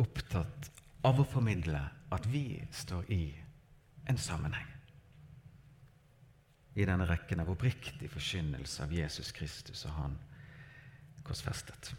opptatt 0.00 0.70
av 1.04 1.20
å 1.20 1.26
formidle 1.28 1.82
at 2.14 2.26
vi 2.30 2.62
står 2.72 3.10
i 3.12 3.24
en 4.08 4.18
sammenheng. 4.20 4.70
i 6.74 6.82
denne 6.82 7.06
rekken 7.06 7.38
av 7.38 7.52
oppriktig 7.52 8.08
forkynnelse 8.10 8.82
av 8.82 8.92
Jesus 8.92 9.30
Kristus 9.32 9.84
og 9.86 9.92
Han 9.94 10.16
korsfestet. 11.22 11.92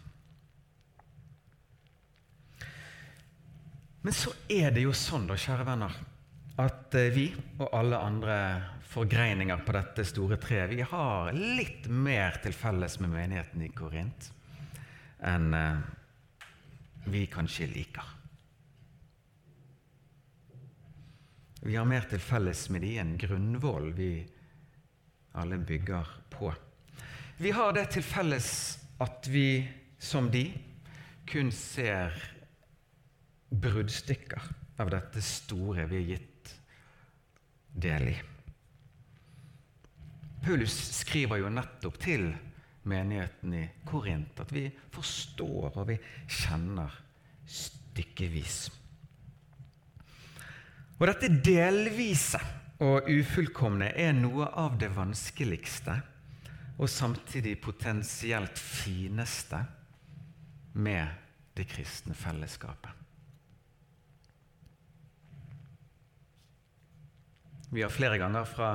Men 4.03 4.13
så 4.13 4.33
er 4.51 4.75
det 4.75 4.83
jo 4.83 4.91
sånn, 4.93 5.25
da, 5.29 5.37
kjære 5.39 5.65
venner, 5.65 5.95
at 6.61 6.95
eh, 6.95 7.11
vi 7.11 7.25
og 7.59 7.69
alle 7.75 7.99
andre 7.99 8.37
forgreininger 8.87 9.63
på 9.65 9.75
dette 9.75 10.05
store 10.07 10.37
treet, 10.39 10.71
vi 10.71 10.85
har 10.87 11.33
litt 11.35 11.89
mer 11.91 12.39
til 12.43 12.55
felles 12.55 12.99
med 13.03 13.11
menigheten 13.11 13.65
i 13.65 13.71
Korint 13.75 14.29
enn 15.25 15.55
eh, 15.57 15.81
vi 17.11 17.25
kanskje 17.29 17.67
liker. 17.69 18.13
Vi 21.65 21.75
har 21.75 21.85
mer 21.89 22.05
til 22.09 22.21
felles 22.21 22.67
med 22.73 22.85
de 22.85 22.93
enn 23.01 23.15
grunnvoll 23.19 23.91
vi 23.97 24.09
alle 25.35 25.57
bygger 25.59 26.11
på. 26.33 26.51
Vi 27.41 27.51
har 27.51 27.73
det 27.75 27.89
til 27.97 28.05
felles 28.05 28.49
at 29.03 29.27
vi, 29.27 29.65
som 29.99 30.29
de, 30.31 30.47
kun 31.27 31.49
ser 31.51 32.15
bruddstykker 33.49 34.47
av 34.79 34.93
dette 34.93 35.21
store 35.25 35.87
vi 35.89 35.99
er 35.99 36.07
gitt 36.13 36.34
del 37.75 38.09
i. 38.09 38.15
Paulus 40.45 40.75
skriver 40.99 41.41
jo 41.41 41.49
nettopp 41.49 41.99
til 42.01 42.27
menigheten 42.85 43.53
i 43.57 43.63
Korint 43.87 44.39
at 44.43 44.51
vi 44.53 44.67
forstår 44.93 45.71
og 45.73 45.87
vi 45.89 45.97
kjenner 46.29 46.93
stykkevis. 47.49 48.59
Og 50.95 51.07
dette 51.09 51.31
delvise 51.43 52.39
og 52.85 53.09
ufullkomne 53.11 53.89
er 53.99 54.13
noe 54.15 54.47
av 54.53 54.77
det 54.79 54.91
vanskeligste 54.95 55.97
og 56.75 56.91
samtidig 56.91 57.57
potensielt 57.63 58.59
fineste 58.59 59.61
med 60.75 61.07
det 61.55 61.67
kristne 61.71 62.15
fellesskapet. 62.15 63.04
Vi 67.71 67.81
har 67.81 67.89
flere 67.93 68.19
ganger 68.21 68.45
fra 68.47 68.69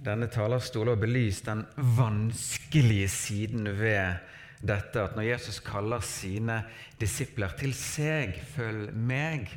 denne 0.00 0.30
talerstolen 0.32 1.00
belyst 1.00 1.48
den 1.48 1.64
vanskelige 1.76 3.08
siden 3.12 3.68
ved 3.78 4.20
dette 4.60 5.02
at 5.02 5.16
når 5.16 5.28
Jesus 5.28 5.60
kaller 5.64 6.04
sine 6.04 6.62
disipler 7.00 7.52
til 7.58 7.74
seg 7.74 8.34
'følg 8.54 8.92
meg', 8.92 9.56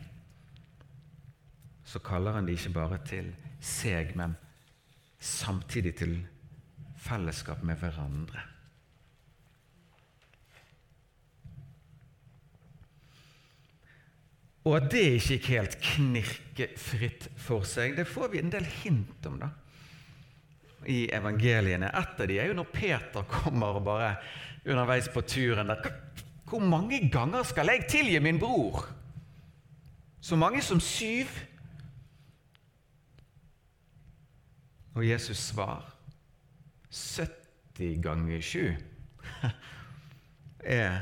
så 1.83 1.99
kaller 1.99 2.31
han 2.31 2.45
de 2.45 2.55
ikke 2.55 2.73
bare 2.73 2.97
til 3.05 3.35
seg, 3.59 4.15
men 4.15 4.35
samtidig 5.19 5.95
til 5.95 6.27
fellesskap 6.97 7.63
med 7.63 7.75
hverandre. 7.75 8.52
Og 14.63 14.77
at 14.77 14.87
det 14.93 15.03
ikke 15.17 15.35
gikk 15.35 15.49
helt 15.51 15.75
knirkefritt 15.83 17.27
for 17.35 17.67
seg, 17.67 17.97
det 17.97 18.07
får 18.07 18.31
vi 18.31 18.39
en 18.39 18.53
del 18.53 18.67
hint 18.83 19.27
om 19.27 19.35
da, 19.41 19.49
i 20.87 21.09
evangeliene. 21.15 21.89
Et 21.91 22.21
av 22.23 22.29
de 22.29 22.39
er 22.39 22.51
jo 22.51 22.57
når 22.57 22.71
Peter 22.71 23.27
kommer 23.27 23.79
og 23.79 23.87
bare 23.87 24.13
underveis 24.63 25.09
på 25.11 25.23
turen 25.27 25.67
der 25.67 25.91
Hvor 26.47 26.61
mange 26.61 27.09
ganger 27.11 27.43
skal 27.43 27.67
jeg 27.71 27.87
tilgi 27.89 28.19
min 28.19 28.39
bror? 28.39 28.85
Så 30.21 30.35
mange 30.35 30.61
som 30.61 30.79
syv? 30.79 31.27
Og 34.93 35.07
Jesus 35.07 35.37
svar 35.37 35.89
70 36.93 38.03
ganger 38.03 38.41
7 38.41 38.75
er 40.83 40.99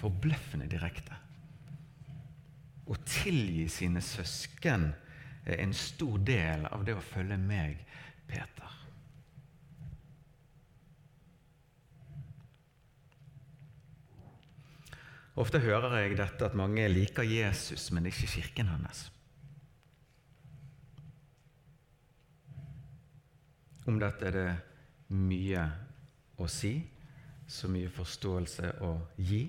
forbløffende 0.00 0.66
direkte. 0.70 1.19
Å 2.90 2.96
tilgi 3.06 3.68
sine 3.70 4.02
søsken 4.02 4.88
er 5.46 5.62
en 5.62 5.74
stor 5.76 6.18
del 6.26 6.66
av 6.66 6.82
det 6.86 6.96
å 6.98 7.04
følge 7.04 7.38
meg, 7.38 7.78
Peter. 8.26 8.76
Ofte 15.40 15.60
hører 15.62 15.94
jeg 16.02 16.18
dette 16.18 16.50
at 16.50 16.58
mange 16.58 16.84
liker 16.90 17.24
Jesus, 17.24 17.86
men 17.94 18.10
ikke 18.10 18.28
kirken 18.28 18.68
hans. 18.74 19.06
Om 23.88 24.02
dette 24.02 24.26
er 24.28 24.36
det 24.36 24.50
mye 25.14 25.62
å 26.42 26.48
si, 26.50 26.74
så 27.50 27.70
mye 27.70 27.88
forståelse 27.90 28.74
å 28.86 28.92
gi. 29.16 29.46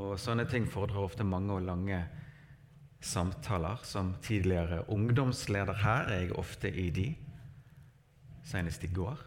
Og 0.00 0.16
Sånne 0.18 0.46
ting 0.50 0.66
fordrer 0.70 1.04
ofte 1.04 1.26
mange 1.26 1.54
og 1.54 1.66
lange 1.66 2.00
samtaler. 3.04 3.82
Som 3.86 4.14
tidligere 4.22 4.82
ungdomsleder 4.90 5.78
her 5.84 6.10
er 6.10 6.24
jeg 6.24 6.34
ofte 6.38 6.70
i 6.70 6.88
de, 6.94 7.08
senest 8.44 8.84
i 8.84 8.90
går. 8.94 9.22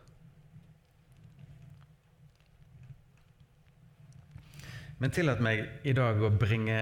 Men 4.98 5.14
tillat 5.14 5.42
meg 5.46 5.62
i 5.86 5.94
dag 5.94 6.20
å 6.26 6.34
bringe 6.34 6.80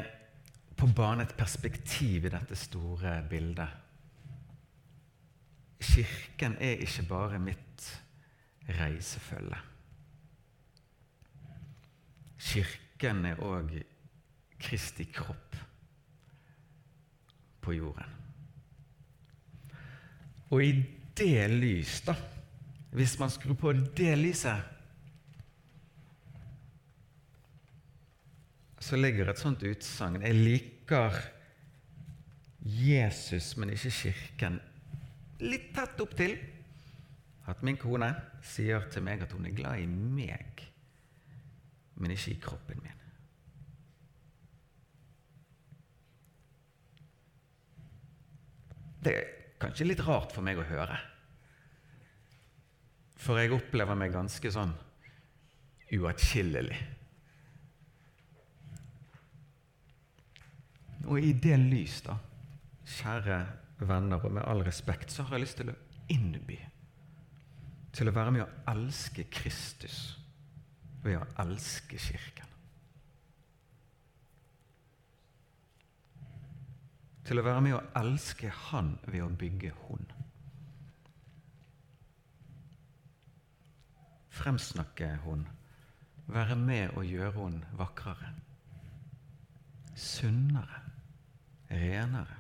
på 0.75 0.87
bane 0.95 1.25
et 1.25 1.35
perspektiv 1.35 2.27
i 2.27 2.31
dette 2.31 2.55
store 2.59 3.17
bildet. 3.29 3.81
Kirken 5.83 6.55
er 6.63 6.81
ikke 6.83 7.03
bare 7.09 7.39
mitt 7.43 7.89
reisefølge. 8.79 9.59
Kirken 12.39 12.84
er 13.03 13.41
òg 13.43 13.73
Kristi 14.59 15.05
kropp 15.11 15.55
på 17.61 17.73
jorden. 17.73 18.13
Og 20.49 20.63
i 20.63 20.71
det 21.17 21.49
lys, 21.51 22.01
da 22.05 22.15
Hvis 22.95 23.19
man 23.19 23.29
skrur 23.29 23.57
på 23.59 23.73
det 23.73 24.13
lyset 24.15 24.75
så 28.85 28.97
ligger 28.99 29.31
et 29.31 29.41
sånt 29.41 29.63
utsagn. 29.65 30.21
Jeg 30.21 30.37
liker 30.37 31.15
Jesus, 32.65 33.55
men 33.57 33.71
ikke 33.73 33.93
Kirken. 33.93 34.59
Litt 35.41 35.71
tett 35.75 36.01
opptil 36.03 36.35
at 37.49 37.63
min 37.65 37.79
kone 37.81 38.11
sier 38.45 38.85
til 38.93 39.05
meg 39.05 39.25
at 39.25 39.33
hun 39.35 39.47
er 39.49 39.57
glad 39.57 39.81
i 39.81 39.87
meg, 39.89 40.61
men 41.95 42.11
ikke 42.11 42.33
i 42.33 42.39
kroppen 42.43 42.81
min. 42.83 43.01
Det 49.05 49.13
er 49.13 49.27
kanskje 49.61 49.87
litt 49.87 50.01
rart 50.05 50.33
for 50.33 50.45
meg 50.45 50.59
å 50.59 50.65
høre. 50.67 50.97
For 53.21 53.39
jeg 53.39 53.53
opplever 53.55 53.97
meg 53.97 54.13
ganske 54.13 54.51
sånn 54.51 54.73
uatskillelig. 55.95 56.79
Og 61.05 61.21
i 61.21 61.35
det 61.37 61.57
lys, 61.61 61.99
da, 62.05 62.17
kjære 62.97 63.39
venner, 63.85 64.25
og 64.25 64.33
med 64.33 64.45
all 64.49 64.65
respekt, 64.65 65.13
så 65.13 65.27
har 65.27 65.37
jeg 65.37 65.45
lyst 65.45 65.61
til 65.61 65.71
å 65.71 65.79
innby 66.11 66.57
til 67.95 68.09
å 68.09 68.13
være 68.15 68.33
med 68.33 68.43
å 68.43 68.53
elske 68.73 69.27
Kristus 69.31 70.17
ved 71.05 71.19
å 71.19 71.25
elske 71.45 71.99
Kirken. 72.01 72.51
Til 77.25 77.41
å 77.41 77.45
være 77.45 77.61
med 77.65 77.77
å 77.77 77.83
elske 78.01 78.51
Han 78.67 78.95
ved 79.07 79.23
å 79.25 79.29
bygge 79.33 79.71
Hun. 79.85 80.05
Fremsnakke 84.35 85.15
Hun. 85.23 85.45
Være 86.27 86.57
med 86.57 86.97
å 86.97 87.05
gjøre 87.05 87.33
Hun 87.37 87.61
vakrere. 87.77 88.33
Sunnere 89.95 90.85
renere, 91.69 92.35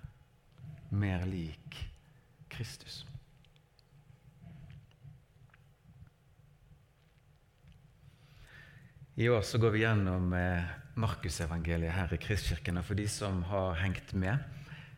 mer 0.89 1.25
lik 1.25 1.89
Kristus. 2.49 3.05
I 9.15 9.29
år 9.29 9.41
så 9.41 9.57
går 9.57 9.71
vi 9.71 9.79
gjennom 9.79 10.33
eh, 10.33 10.63
Markusevangeliet 10.99 11.93
her 11.95 12.13
i 12.13 12.19
Kristkirken. 12.19 12.81
Og 12.81 12.83
for 12.83 12.99
de 12.99 13.05
som 13.07 13.43
har 13.47 13.77
hengt 13.79 14.11
med, 14.13 14.41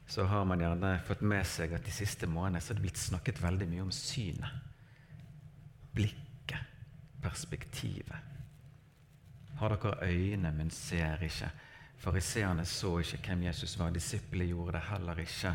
så 0.10 0.26
har 0.26 0.46
man 0.50 0.62
gjerne 0.64 0.96
fått 1.06 1.22
med 1.22 1.46
seg 1.46 1.76
at 1.78 1.86
de 1.86 1.94
siste 1.94 2.26
månedene 2.26 2.64
så 2.64 2.74
er 2.74 2.80
det 2.80 2.86
blitt 2.88 3.02
snakket 3.02 3.42
veldig 3.44 3.68
mye 3.70 3.84
om 3.86 3.92
synet. 3.94 4.64
Blikket, 5.94 6.74
perspektivet. 7.22 8.34
Har 9.62 9.76
dere 9.76 10.10
øyne, 10.10 10.54
men 10.54 10.74
ser 10.74 11.22
ikke? 11.28 11.52
Fariseerne 12.02 12.66
så 12.66 12.96
ikke 13.02 13.22
hvem 13.26 13.46
Jesus 13.52 13.78
var. 13.78 13.94
Disiplene 13.94 14.50
gjorde 14.50 14.80
det 14.80 14.84
heller 14.90 15.22
ikke. 15.22 15.54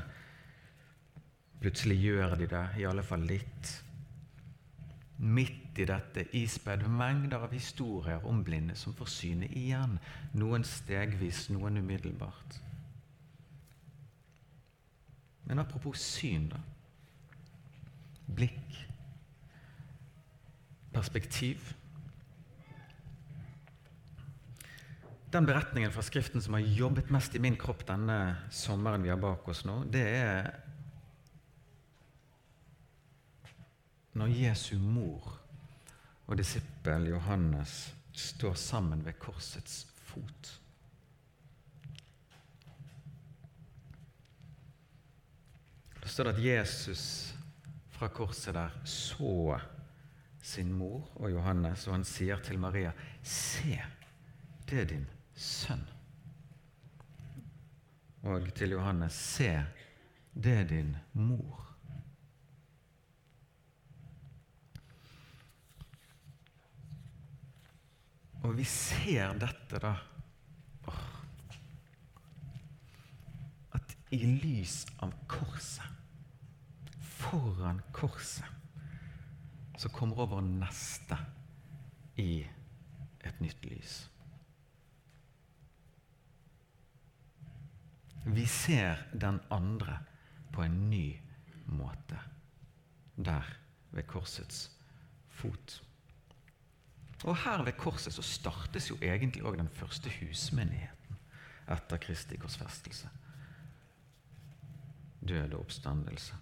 Plutselig 1.62 1.98
gjør 1.98 2.38
de 2.38 2.50
det, 2.50 2.64
i 2.78 2.86
alle 2.86 3.02
fall 3.06 3.26
litt. 3.26 3.74
Midt 5.18 5.61
i 5.78 5.86
dette 5.88 6.26
ispedd 6.36 6.84
mengder 6.88 7.46
av 7.46 7.52
historier 7.54 8.24
om 8.28 8.42
blinde 8.44 8.76
som 8.76 8.94
får 8.96 9.08
synet 9.08 9.54
igjen. 9.56 9.96
Noen 10.36 10.64
stegvis, 10.68 11.46
noen 11.52 11.80
umiddelbart. 11.80 12.58
Men 15.48 15.62
apropos 15.62 16.00
syn, 16.00 16.48
da. 16.52 16.60
Blikk. 18.32 18.78
Perspektiv. 20.92 21.72
Den 25.32 25.48
beretningen 25.48 25.92
fra 25.92 26.04
Skriften 26.04 26.44
som 26.44 26.54
har 26.54 26.60
jobbet 26.60 27.10
mest 27.10 27.34
i 27.34 27.40
min 27.40 27.56
kropp 27.56 27.86
denne 27.88 28.18
sommeren 28.52 29.02
vi 29.02 29.08
har 29.08 29.20
bak 29.20 29.48
oss 29.48 29.64
nå, 29.64 29.78
det 29.88 30.04
er 30.04 30.50
når 34.12 34.34
Jesu 34.36 34.76
mor 34.76 35.41
og 36.32 36.38
disippel 36.40 37.10
Johannes 37.10 37.92
står 38.16 38.54
sammen 38.56 39.02
ved 39.04 39.18
korsets 39.20 39.82
fot. 40.08 40.48
Da 46.00 46.08
står 46.08 46.30
det 46.30 46.32
at 46.32 46.44
Jesus 46.46 47.02
fra 47.92 48.08
korset 48.08 48.56
der 48.56 48.72
så 48.88 49.58
sin 50.42 50.72
mor 50.72 51.10
og 51.20 51.30
Johannes, 51.30 51.84
og 51.86 51.98
han 51.98 52.04
sier 52.08 52.40
til 52.40 52.58
Maria, 52.58 52.92
'Se, 53.22 53.82
det 54.70 54.80
er 54.80 54.84
din 54.84 55.06
sønn.' 55.36 55.88
Og 58.22 58.54
til 58.54 58.70
Johannes, 58.70 59.12
'Se, 59.12 59.66
det 60.34 60.52
er 60.52 60.64
din 60.64 60.96
mor'. 61.14 61.71
Og 68.52 68.58
vi 68.58 68.64
ser 68.68 69.30
dette, 69.40 69.78
da 69.80 69.94
At 73.72 73.94
i 74.12 74.18
lys 74.28 74.82
av 75.00 75.14
korset, 75.24 75.88
foran 77.00 77.78
korset, 77.96 78.44
så 79.80 79.88
kommer 79.88 80.20
over 80.26 80.42
neste 80.44 81.16
i 82.20 82.42
et 83.24 83.40
nytt 83.40 83.64
lys. 83.70 83.94
Vi 88.26 88.44
ser 88.44 89.00
den 89.16 89.40
andre 89.48 89.96
på 90.52 90.66
en 90.66 90.76
ny 90.90 91.06
måte 91.72 92.20
der 93.16 93.48
ved 93.96 94.04
korsets 94.12 94.66
fot. 95.40 95.78
Og 97.22 97.36
her 97.36 97.62
ved 97.62 97.72
korset 97.78 98.14
så 98.14 98.22
startes 98.22 98.90
jo 98.90 98.96
egentlig 99.02 99.44
òg 99.46 99.58
den 99.60 99.70
første 99.70 100.10
husmenigheten 100.20 101.18
etter 101.70 102.00
Kristi 102.02 102.36
korsfestelse. 102.36 103.10
Død 105.22 105.54
og 105.54 105.60
oppstandelse. 105.60 106.34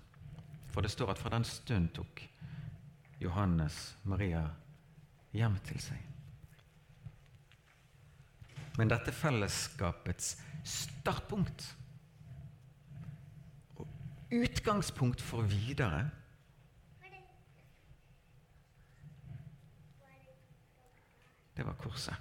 For 0.72 0.80
det 0.80 0.90
står 0.90 1.12
at 1.12 1.18
fra 1.18 1.32
den 1.34 1.44
stund 1.44 1.90
tok 1.94 2.22
Johannes 3.20 3.96
Maria 4.08 4.46
hjem 5.36 5.58
til 5.66 5.82
seg. 5.82 6.06
Men 8.78 8.88
dette 8.88 9.12
fellesskapets 9.12 10.38
startpunkt 10.64 11.66
og 13.76 13.86
utgangspunkt 14.32 15.20
for 15.20 15.44
videre 15.50 16.06
det 21.56 21.66
var 21.66 21.72
korset. 21.72 22.14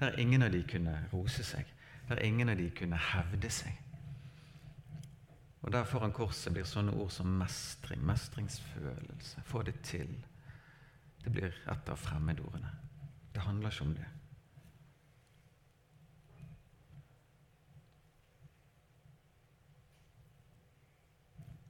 Der 0.00 0.18
ingen 0.18 0.42
av 0.42 0.52
de 0.52 0.62
kunne 0.62 1.08
rose 1.12 1.44
seg, 1.44 1.66
der 2.08 2.22
ingen 2.22 2.48
av 2.48 2.56
de 2.56 2.70
kunne 2.70 2.96
hevde 2.96 3.50
seg. 3.50 3.84
Og 5.62 5.72
Der 5.72 5.84
foran 5.84 6.12
korset 6.12 6.52
blir 6.52 6.64
sånne 6.64 6.94
ord 6.96 7.10
som 7.12 7.26
mestring, 7.38 8.04
mestringsfølelse, 8.06 9.42
få 9.44 9.62
det 9.62 9.74
til. 9.82 10.14
Det 11.24 11.32
blir 11.32 11.50
et 11.50 11.90
av 11.90 11.98
fremmedordene. 11.98 12.70
Det 13.34 13.42
handler 13.42 13.70
ikke 13.70 13.84
om 13.84 13.94
det. 13.98 14.06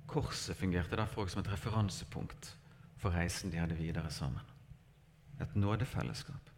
Korset 0.09 0.57
fungerte 0.57 0.97
derfor 0.97 1.23
også 1.23 1.33
som 1.33 1.43
et 1.43 1.53
referansepunkt 1.53 2.55
for 2.97 3.11
reisen 3.11 3.53
de 3.53 3.61
hadde 3.61 3.77
videre 3.77 4.11
sammen. 4.11 4.48
Et 5.41 5.57
nådefellesskap. 5.57 6.51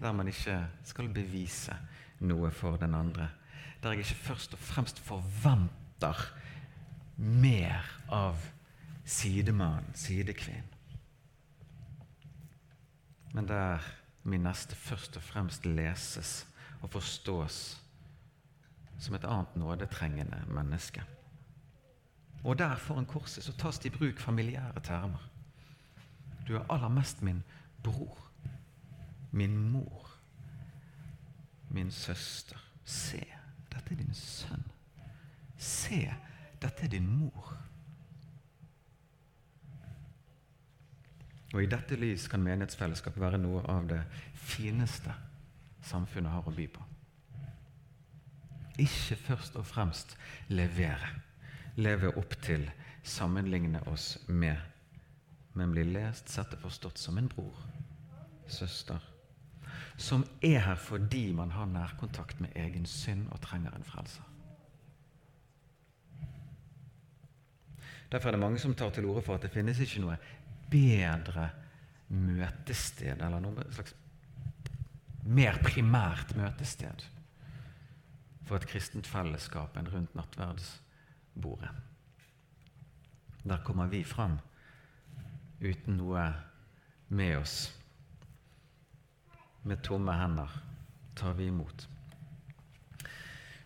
Der 0.00 0.12
man 0.12 0.28
ikke 0.28 0.66
skal 0.84 1.08
bevise 1.14 1.76
noe 2.20 2.50
for 2.50 2.76
den 2.76 2.94
andre. 2.94 3.28
Der 3.82 3.92
jeg 3.92 3.98
ikke 4.04 4.14
først 4.14 4.52
og 4.52 4.58
fremst 4.58 5.00
forventer 5.00 6.24
mer 7.16 7.84
av 8.08 8.36
sidemannen, 9.04 9.94
sidekvinnen. 9.94 10.76
Men 13.34 13.48
der 13.48 13.84
min 14.22 14.42
neste 14.44 14.76
først 14.76 15.16
og 15.16 15.22
fremst 15.22 15.66
leses 15.66 16.46
og 16.80 16.90
forstås 16.90 17.80
som 19.00 19.14
et 19.16 19.24
annet 19.24 19.56
nådetrengende 19.56 20.42
menneske. 20.48 21.02
Og 22.44 22.58
der 22.58 22.76
foran 22.76 23.06
korset 23.06 23.44
så 23.44 23.52
tas 23.52 23.78
det 23.78 23.92
i 23.92 23.96
bruk 23.96 24.20
familiære 24.20 24.80
termer. 24.84 25.29
Du 26.46 26.56
er 26.56 26.66
aller 26.72 26.88
mest 26.88 27.22
min 27.22 27.42
bror, 27.82 28.18
min 29.30 29.56
mor, 29.70 30.10
min 31.70 31.90
søster. 31.90 32.58
Se, 32.84 33.22
dette 33.72 33.94
er 33.94 34.00
din 34.00 34.14
sønn. 34.14 34.64
Se, 35.56 36.02
dette 36.62 36.84
er 36.84 36.88
din 36.88 37.06
mor. 37.06 37.56
Og 41.52 41.62
I 41.62 41.70
dette 41.70 41.98
lys 41.98 42.28
kan 42.30 42.42
menighetsfellesskap 42.42 43.16
være 43.18 43.38
noe 43.42 43.62
av 43.70 43.88
det 43.90 44.00
fineste 44.34 45.14
samfunnet 45.86 46.30
har 46.30 46.46
å 46.46 46.54
by 46.54 46.66
på. 46.70 46.84
Ikke 48.80 49.16
først 49.18 49.56
og 49.60 49.66
fremst 49.66 50.14
levere, 50.48 51.10
leve 51.76 52.12
opp 52.16 52.36
til, 52.42 52.68
sammenligne 53.02 53.82
oss 53.90 54.14
med 54.28 54.56
men 55.58 55.72
blir 55.74 55.88
lest, 55.90 56.30
sett 56.30 56.54
og 56.54 56.66
forstått 56.66 57.00
som 57.00 57.18
en 57.18 57.28
bror, 57.30 57.56
søster, 58.50 59.00
som 60.00 60.24
er 60.42 60.60
her 60.64 60.78
fordi 60.80 61.30
man 61.36 61.52
har 61.54 61.68
nærkontakt 61.70 62.40
med 62.40 62.54
egen 62.58 62.86
synd 62.88 63.28
og 63.34 63.40
trenger 63.44 63.74
en 63.76 63.86
frelser. 63.86 64.26
Derfor 68.10 68.28
er 68.28 68.34
det 68.34 68.42
mange 68.42 68.58
som 68.58 68.74
tar 68.74 68.90
til 68.90 69.06
orde 69.06 69.22
for 69.22 69.38
at 69.38 69.44
det 69.46 69.52
finnes 69.54 69.78
ikke 69.78 70.02
noe 70.02 70.16
bedre 70.70 71.50
møtested, 72.10 73.20
eller 73.22 73.42
noe 73.42 73.66
slags 73.70 73.94
mer 75.30 75.60
primært 75.62 76.34
møtested 76.38 77.04
for 78.48 78.58
et 78.58 78.66
kristent 78.66 79.06
fellesskap 79.06 79.76
enn 79.78 79.90
rundt 79.92 80.16
nattverdsbordet. 80.18 81.70
Der 83.44 83.62
kommer 83.64 83.86
vi 83.92 84.02
fram 84.04 84.40
uten 85.60 85.96
noe 86.00 86.24
med 87.08 87.38
oss. 87.38 87.56
Med 89.62 89.82
tomme 89.84 90.12
hender 90.16 90.52
tar 91.14 91.34
vi 91.36 91.50
imot. 91.50 91.88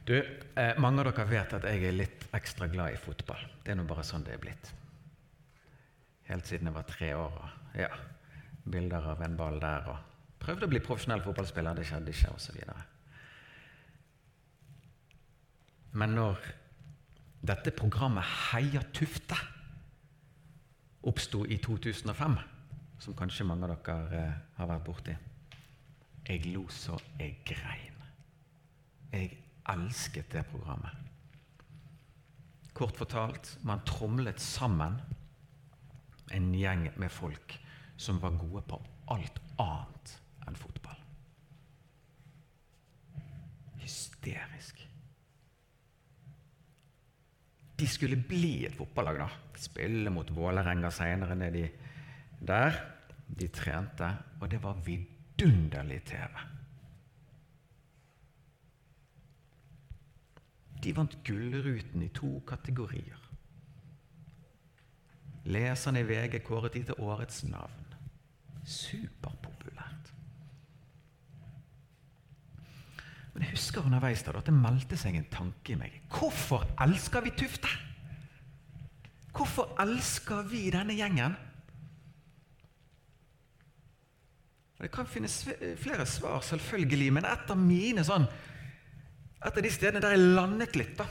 Du, 0.05 0.17
eh, 0.57 0.79
Mange 0.79 1.01
av 1.01 1.13
dere 1.13 1.29
vet 1.29 1.53
at 1.57 1.65
jeg 1.65 1.85
er 1.85 1.95
litt 1.97 2.27
ekstra 2.35 2.69
glad 2.69 2.93
i 2.93 3.01
fotball. 3.01 3.41
Det 3.63 3.73
er 3.73 3.79
nå 3.79 3.87
bare 3.89 4.05
sånn 4.05 4.25
det 4.25 4.35
er 4.35 4.43
blitt. 4.43 4.73
Helt 6.29 6.47
siden 6.47 6.69
jeg 6.69 6.75
var 6.75 6.89
tre 6.89 7.15
år. 7.15 7.39
Og, 7.41 7.79
ja, 7.79 7.89
bilder 8.65 9.07
av 9.15 9.23
en 9.23 9.37
ball 9.37 9.61
der 9.61 9.89
og 9.95 10.11
Prøvde 10.45 10.67
å 10.67 10.69
bli 10.69 10.81
profesjonell 10.85 11.23
fotballspiller, 11.25 11.73
det 11.73 11.87
skjedde 11.89 12.13
ikke, 12.13 12.35
osv. 12.37 12.59
Men 15.97 16.13
når 16.19 16.43
dette 17.49 17.73
programmet 17.73 18.29
Heia 18.51 18.83
Tufte 18.93 19.39
oppsto 21.05 21.45
i 21.47 21.59
2005, 21.63 22.37
som 22.99 23.17
kanskje 23.19 23.47
mange 23.47 23.69
av 23.69 23.77
dere 23.85 24.21
eh, 24.21 24.37
har 24.59 24.71
vært 24.71 24.87
borti. 24.87 25.17
Jeg 26.25 26.47
lo 26.55 26.65
så 26.73 26.97
jeg 27.19 27.43
grein. 27.45 27.99
Jeg 29.13 29.37
elsket 29.71 30.33
det 30.33 30.45
programmet. 30.51 31.05
Kort 32.75 32.97
fortalt, 32.99 33.53
man 33.63 33.85
tromlet 33.87 34.41
sammen 34.43 34.97
en 36.35 36.49
gjeng 36.57 36.89
med 36.99 37.13
folk 37.13 37.55
som 37.97 38.19
var 38.23 38.35
gode 38.41 38.65
på 38.67 38.81
alt 39.15 39.39
annet 39.63 40.17
enn 40.49 40.59
fotball. 40.59 40.99
Hysterisk. 43.85 44.81
De 47.85 47.91
skulle 47.91 48.17
bli 48.17 48.65
et 48.65 48.77
fotballag. 48.77 49.19
da. 49.19 49.29
Spille 49.61 50.11
mot 50.11 50.31
Vålerenga 50.33 50.91
seinere 50.91 51.37
nedi 51.37 51.65
der. 52.41 52.81
De 53.29 53.49
trente, 53.49 54.09
og 54.41 54.51
det 54.51 54.63
var 54.63 54.81
vidunderlig 54.85 56.03
TV. 56.09 56.41
De 60.85 60.97
vant 60.97 61.17
Gullruten 61.25 62.03
i 62.03 62.09
to 62.09 62.41
kategorier. 62.47 63.21
Leserne 65.45 66.01
i 66.01 66.09
VG 66.09 66.41
kåret 66.45 66.77
de 66.77 66.83
til 66.89 67.01
årets 67.01 67.45
navn. 67.45 67.97
Superpopulært. 68.65 69.74
Men 73.35 73.43
jeg 73.43 73.57
husker 73.57 73.83
underveis 73.83 74.23
da, 74.23 74.37
at 74.39 74.47
det 74.47 74.55
meldte 74.55 74.97
seg 74.99 75.17
en 75.19 75.27
tanke 75.33 75.75
i 75.75 75.79
meg. 75.79 75.97
Hvorfor 76.15 76.63
elsker 76.85 77.25
vi 77.25 77.35
Tufte? 77.35 77.71
Hvorfor 79.35 79.75
elsker 79.83 80.47
vi 80.47 80.69
denne 80.71 80.95
gjengen? 80.95 81.35
Det 84.79 84.91
kan 84.93 85.09
finnes 85.09 85.41
flere 85.81 86.05
svar, 86.07 86.43
selvfølgelig, 86.45 87.11
men 87.17 87.27
et 87.27 87.51
av 87.51 87.59
mine 87.59 88.05
sånn 88.05 88.27
Et 89.45 89.59
av 89.59 89.65
de 89.65 89.71
stedene 89.73 90.01
der 90.01 90.15
jeg 90.15 90.35
landet 90.37 90.77
litt, 90.77 90.95
da 90.99 91.07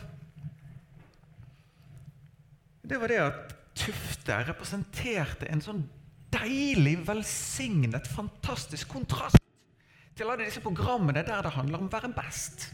Det 2.84 3.00
var 3.02 3.12
det 3.12 3.20
at 3.24 3.54
Tufte 3.78 4.40
representerte 4.48 5.50
en 5.50 5.62
sånn 5.66 5.84
deilig, 6.34 7.00
velsignet, 7.08 8.08
fantastisk 8.10 8.92
kontrast 8.94 9.43
til 10.16 10.30
alle 10.30 10.46
disse 10.46 10.62
programmene 10.62 11.26
der 11.26 11.42
det 11.42 11.54
handler 11.56 11.82
om 11.82 11.90
å 11.90 11.94
være 11.94 12.14
best. 12.14 12.68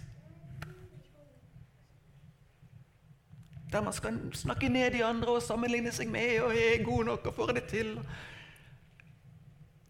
Der 3.72 3.86
man 3.86 3.94
skal 3.94 4.18
snakke 4.34 4.70
ned 4.70 4.92
de 4.96 5.04
andre 5.06 5.36
og 5.38 5.44
sammenligne 5.46 5.92
seg 5.94 6.10
med 6.10 6.42
og 6.42 6.56
er 6.58 6.84
god 6.84 7.06
nok 7.12 7.30
og 7.30 7.36
får 7.38 7.54
det 7.60 7.64
til. 7.70 7.94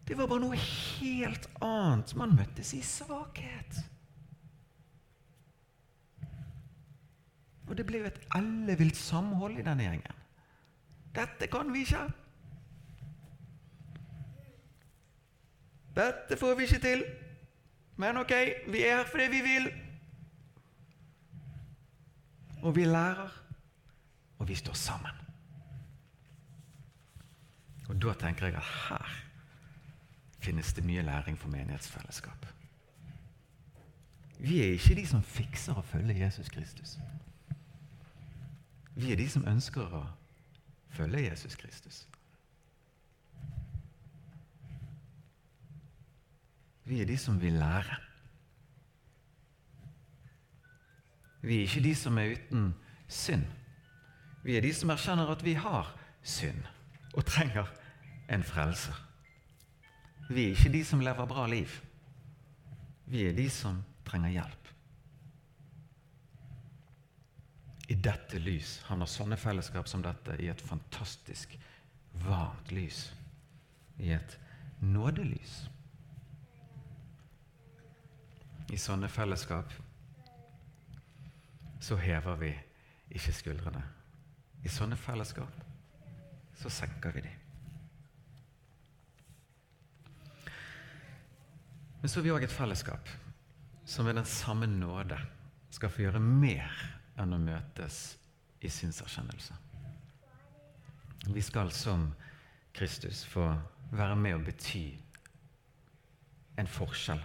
Det 0.08 0.18
var 0.18 0.26
bare 0.26 0.42
noe 0.42 0.58
helt 0.58 1.46
annet. 1.62 2.12
Man 2.18 2.34
møttes 2.36 2.74
i 2.76 2.82
svakhet. 2.84 3.80
Og 7.70 7.76
det 7.78 7.86
ble 7.86 8.02
jo 8.02 8.08
et 8.10 8.18
ellevilt 8.34 8.98
samhold 8.98 9.60
i 9.60 9.64
denne 9.64 9.86
gjengen. 9.86 10.16
Dette 11.14 11.46
kan 11.50 11.70
vi 11.72 11.84
ikke. 11.86 12.02
Dette 15.94 16.38
får 16.38 16.58
vi 16.58 16.66
ikke 16.66 16.82
til. 16.84 17.04
Men 18.00 18.16
ok, 18.16 18.32
vi 18.72 18.84
er 18.86 18.96
her 18.96 19.08
fordi 19.10 19.28
vi 19.30 19.40
vil. 19.44 19.70
Og 22.62 22.76
vi 22.76 22.84
lærer, 22.84 23.28
og 24.38 24.48
vi 24.48 24.54
står 24.54 24.72
sammen. 24.72 25.20
Og 27.88 28.02
da 28.02 28.12
tenker 28.12 28.46
jeg 28.46 28.56
at 28.56 28.62
her 28.88 29.10
finnes 30.40 30.72
det 30.72 30.84
mye 30.84 31.02
læring 31.02 31.38
for 31.38 31.48
menighetsfellesskap. 31.48 32.46
Vi 34.38 34.60
er 34.60 34.72
ikke 34.72 34.94
de 34.94 35.06
som 35.06 35.22
fikser 35.22 35.76
å 35.76 35.84
følge 35.84 36.16
Jesus 36.20 36.48
Kristus. 36.48 36.96
Vi 38.96 39.12
er 39.12 39.20
de 39.20 39.28
som 39.28 39.44
ønsker 39.48 39.92
å 39.96 40.04
følge 40.96 41.26
Jesus 41.26 41.56
Kristus. 41.56 42.06
Vi 46.90 46.98
er 46.98 47.06
de 47.06 47.16
som 47.18 47.38
vil 47.38 47.54
lære. 47.54 47.96
Vi 51.40 51.56
er 51.56 51.68
ikke 51.68 51.84
de 51.84 51.94
som 51.94 52.18
er 52.18 52.34
uten 52.34 52.72
synd. 53.08 53.46
Vi 54.42 54.56
er 54.56 54.64
de 54.64 54.72
som 54.74 54.90
erkjenner 54.90 55.30
at 55.30 55.44
vi 55.44 55.54
har 55.54 55.94
synd 56.22 56.66
og 57.14 57.24
trenger 57.28 57.70
en 58.30 58.42
frelser. 58.42 58.98
Vi 60.30 60.48
er 60.48 60.56
ikke 60.56 60.74
de 60.74 60.82
som 60.84 61.00
lever 61.00 61.30
bra 61.30 61.46
liv. 61.50 61.78
Vi 63.06 63.24
er 63.26 63.38
de 63.38 63.46
som 63.50 63.82
trenger 64.06 64.34
hjelp. 64.40 64.74
I 67.90 67.96
dette 67.98 68.38
lys 68.38 68.80
havner 68.86 69.10
sånne 69.10 69.38
fellesskap 69.38 69.88
som 69.90 70.02
dette 70.02 70.36
i 70.42 70.50
et 70.50 70.62
fantastisk 70.62 71.54
varmt 72.26 72.70
lys. 72.74 73.08
I 73.98 74.14
et 74.18 74.40
nådelys. 74.82 75.68
I 78.70 78.78
sånne 78.78 79.08
fellesskap 79.10 79.72
så 81.80 81.96
hever 81.98 82.36
vi 82.38 82.50
ikke 83.16 83.34
skuldrene. 83.34 83.82
I 84.62 84.70
sånne 84.70 84.98
fellesskap 85.00 85.62
så 86.60 86.70
senker 86.70 87.14
vi 87.16 87.24
dem. 87.24 87.36
Men 92.00 92.08
så 92.08 92.20
har 92.20 92.24
vi 92.24 92.32
òg 92.32 92.46
et 92.46 92.54
fellesskap 92.54 93.08
som 93.84 94.06
ved 94.06 94.16
den 94.16 94.28
samme 94.28 94.68
nåde 94.70 95.18
skal 95.74 95.92
få 95.92 96.06
gjøre 96.06 96.22
mer 96.22 96.70
enn 97.20 97.34
å 97.36 97.40
møtes 97.42 97.98
i 98.60 98.70
synserkjennelse. 98.72 99.56
Vi 101.28 101.42
skal 101.44 101.72
som 101.74 102.08
Kristus 102.76 103.24
få 103.28 103.50
være 103.90 104.16
med 104.16 104.38
og 104.38 104.46
bety 104.46 104.86
en 106.60 106.70
forskjell. 106.70 107.20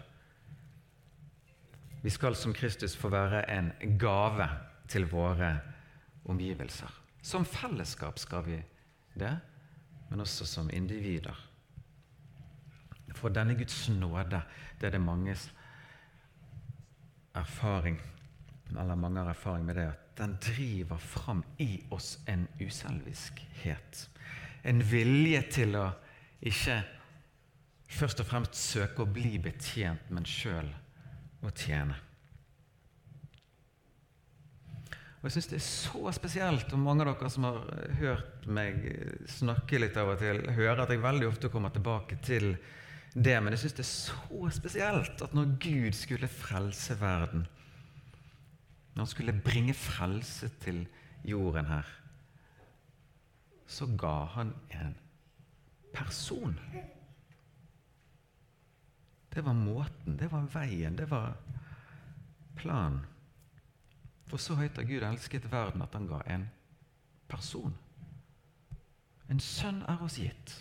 Vi 2.05 2.11
skal 2.13 2.35
som 2.37 2.53
Kristus 2.53 2.93
få 2.95 3.09
være 3.09 3.39
en 3.49 3.71
gave 3.97 4.45
til 4.87 5.07
våre 5.09 5.55
omgivelser. 6.29 6.91
Som 7.25 7.47
fellesskap 7.49 8.19
skal 8.21 8.45
vi 8.45 8.59
det, 9.17 9.31
men 10.11 10.21
også 10.21 10.45
som 10.45 10.69
individer. 10.69 11.33
For 13.17 13.33
denne 13.33 13.57
Guds 13.57 13.89
nåde, 13.89 14.43
det 14.77 14.91
er 14.91 14.93
det 14.93 15.01
manges 15.01 15.47
erfaring 17.33 17.97
eller 18.69 18.95
mange 18.95 19.19
har 19.19 19.33
erfaring 19.33 19.65
med 19.65 19.75
det, 19.75 19.89
at 19.89 20.17
den 20.17 20.37
driver 20.45 20.97
fram 20.97 21.43
i 21.57 21.83
oss 21.89 22.19
en 22.29 22.47
uselviskhet. 22.61 24.09
En 24.63 24.91
vilje 24.91 25.41
til 25.57 25.81
å 25.81 25.89
ikke 26.41 26.83
først 27.89 28.21
og 28.21 28.29
fremst 28.29 28.61
søke 28.61 29.01
å 29.01 29.09
bli 29.09 29.39
betjent, 29.41 30.05
men 30.13 30.25
sjøl 30.29 30.69
å 31.47 31.53
tjene. 31.55 31.95
Og 35.25 35.31
Jeg 35.31 35.39
syns 35.39 35.47
det 35.49 35.57
er 35.57 35.65
så 35.65 36.11
spesielt, 36.13 36.73
og 36.75 36.81
mange 36.85 37.01
av 37.01 37.15
dere 37.15 37.29
som 37.33 37.47
har 37.47 37.63
hørt 37.97 38.43
meg 38.45 38.83
snakke 39.33 39.79
litt 39.81 39.95
av 39.97 40.11
og 40.13 40.19
til, 40.21 40.43
hører 40.53 40.83
at 40.83 40.91
jeg 40.93 41.01
veldig 41.01 41.29
ofte 41.31 41.49
kommer 41.49 41.73
tilbake 41.73 42.19
til 42.21 42.51
det, 43.15 43.33
men 43.41 43.55
jeg 43.55 43.63
syns 43.63 43.77
det 43.79 43.85
er 43.85 43.89
så 43.89 44.51
spesielt 44.53 45.23
at 45.25 45.33
når 45.33 45.55
Gud 45.63 45.97
skulle 45.97 46.29
frelse 46.29 46.99
verden, 46.99 47.47
når 48.93 49.01
han 49.01 49.11
skulle 49.15 49.39
bringe 49.47 49.73
frelse 49.73 50.51
til 50.61 50.83
jorden 51.25 51.71
her, 51.71 51.89
så 53.65 53.89
ga 53.97 54.17
han 54.35 54.53
en 54.77 54.93
person. 55.95 56.53
Det 59.35 59.43
var 59.43 59.53
måten, 59.53 60.17
det 60.17 60.31
var 60.31 60.47
veien, 60.53 60.95
det 60.95 61.09
var 61.11 61.33
planen. 62.55 63.01
For 64.31 64.41
så 64.41 64.55
høyt 64.55 64.77
har 64.79 64.87
Gud 64.87 65.03
elsket 65.03 65.49
verden 65.51 65.83
at 65.83 65.93
han 65.93 66.07
ga 66.09 66.21
en 66.31 66.47
person. 67.27 67.75
En 69.29 69.41
sønn 69.43 69.81
er 69.89 70.01
oss 70.05 70.17
gitt. 70.21 70.53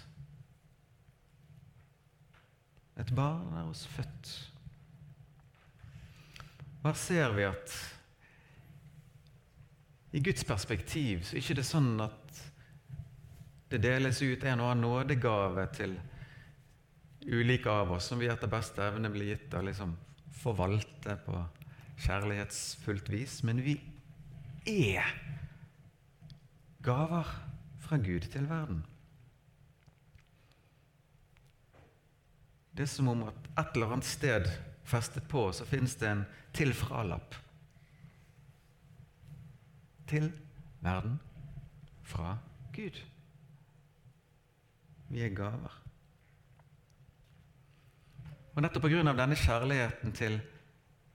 Et 2.98 3.14
barn 3.14 3.54
er 3.58 3.70
oss 3.70 3.87
født. 3.94 4.32
Her 6.84 6.98
ser 6.98 7.32
vi 7.34 7.46
at 7.48 7.76
i 10.14 10.20
Guds 10.22 10.44
perspektiv 10.44 11.24
så 11.24 11.34
er 11.34 11.40
det 11.40 11.46
ikke 11.50 11.66
sånn 11.66 11.94
at 12.04 12.42
det 13.72 13.80
deles 13.82 14.20
ut 14.22 14.44
en 14.46 14.62
og 14.62 14.70
annen 14.70 14.84
nådegave 14.87 15.64
til 15.74 15.96
ulike 17.26 17.70
av 17.70 17.92
oss 17.96 18.10
som 18.10 18.20
vi 18.20 18.28
etter 18.30 18.50
beste 18.50 18.84
evne 18.84 19.10
blir 19.12 19.32
gitt 19.34 19.54
å 19.56 19.62
liksom 19.64 19.94
forvalte 20.42 21.16
på 21.24 21.38
kjærlighetsfullt 22.04 23.08
vis. 23.12 23.38
Men 23.46 23.62
vi 23.64 23.78
er 24.68 25.08
gaver 26.84 27.30
fra 27.84 28.00
Gud 28.02 28.28
til 28.32 28.48
verden. 28.50 28.82
Det 32.74 32.84
er 32.84 32.90
som 32.90 33.08
om 33.12 33.28
at 33.28 33.50
et 33.54 33.76
eller 33.76 33.94
annet 33.94 34.08
sted 34.08 34.48
festet 34.84 35.28
på, 35.30 35.46
så 35.54 35.66
finnes 35.68 35.94
det 36.00 36.10
en 36.10 36.24
til 36.54 36.74
fra-lapp 36.76 37.38
til 40.10 40.28
verden 40.84 41.16
fra 42.04 42.37
Gud. 42.74 42.98
Vi 45.08 45.22
er 45.22 45.32
gaver. 45.34 45.83
Og 48.54 48.62
Nettopp 48.62 48.86
pga. 48.86 49.02
denne 49.02 49.34
kjærligheten 49.34 50.12
til 50.14 50.38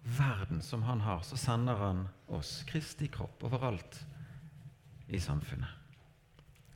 verden 0.03 0.61
som 0.61 0.83
han 0.83 1.01
har, 1.01 1.21
så 1.23 1.37
sender 1.37 1.75
han 1.79 2.07
oss, 2.27 2.63
Kristi 2.67 3.07
kropp, 3.07 3.43
overalt 3.43 4.01
i 5.07 5.19
samfunnet. 5.19 5.69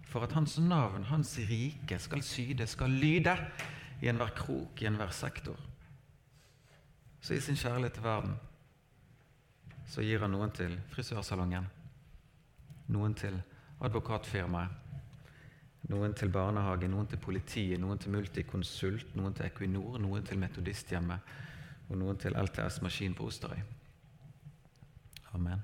For 0.08 0.24
at 0.24 0.32
hans 0.32 0.58
navn, 0.60 1.04
hans 1.04 1.38
rike, 1.50 2.00
skal 2.00 2.24
syde, 2.24 2.68
skal 2.68 2.90
lyde 2.90 3.36
i 4.02 4.08
enhver 4.08 4.32
krok, 4.38 4.82
i 4.82 4.86
enhver 4.86 5.12
sektor. 5.12 5.60
Så 7.22 7.34
i 7.34 7.42
sin 7.42 7.56
kjærlighet 7.56 7.94
til 7.94 8.04
verden 8.04 8.36
så 9.88 10.02
gir 10.02 10.22
han 10.24 10.32
noen 10.32 10.52
til 10.52 10.78
frisørsalongen, 10.94 11.66
noen 12.88 13.14
til 13.20 13.36
advokatfirmaet, 13.84 14.83
noen 15.92 16.14
til 16.16 16.32
barnehage, 16.32 16.88
noen 16.88 17.10
til 17.12 17.20
politiet, 17.20 17.80
noen 17.82 18.00
til 18.00 18.14
Multiconsult, 18.16 19.16
noen 19.20 19.36
til 19.36 19.48
Equinor, 19.50 20.00
noen 20.00 20.24
til 20.24 20.40
Metodisthjemmet 20.40 21.34
og 21.90 22.00
noen 22.00 22.20
til 22.20 22.38
LTS 22.40 22.82
Maskin 22.86 23.16
på 23.18 23.28
Osterøy. 23.28 23.60
Amen. 25.34 25.64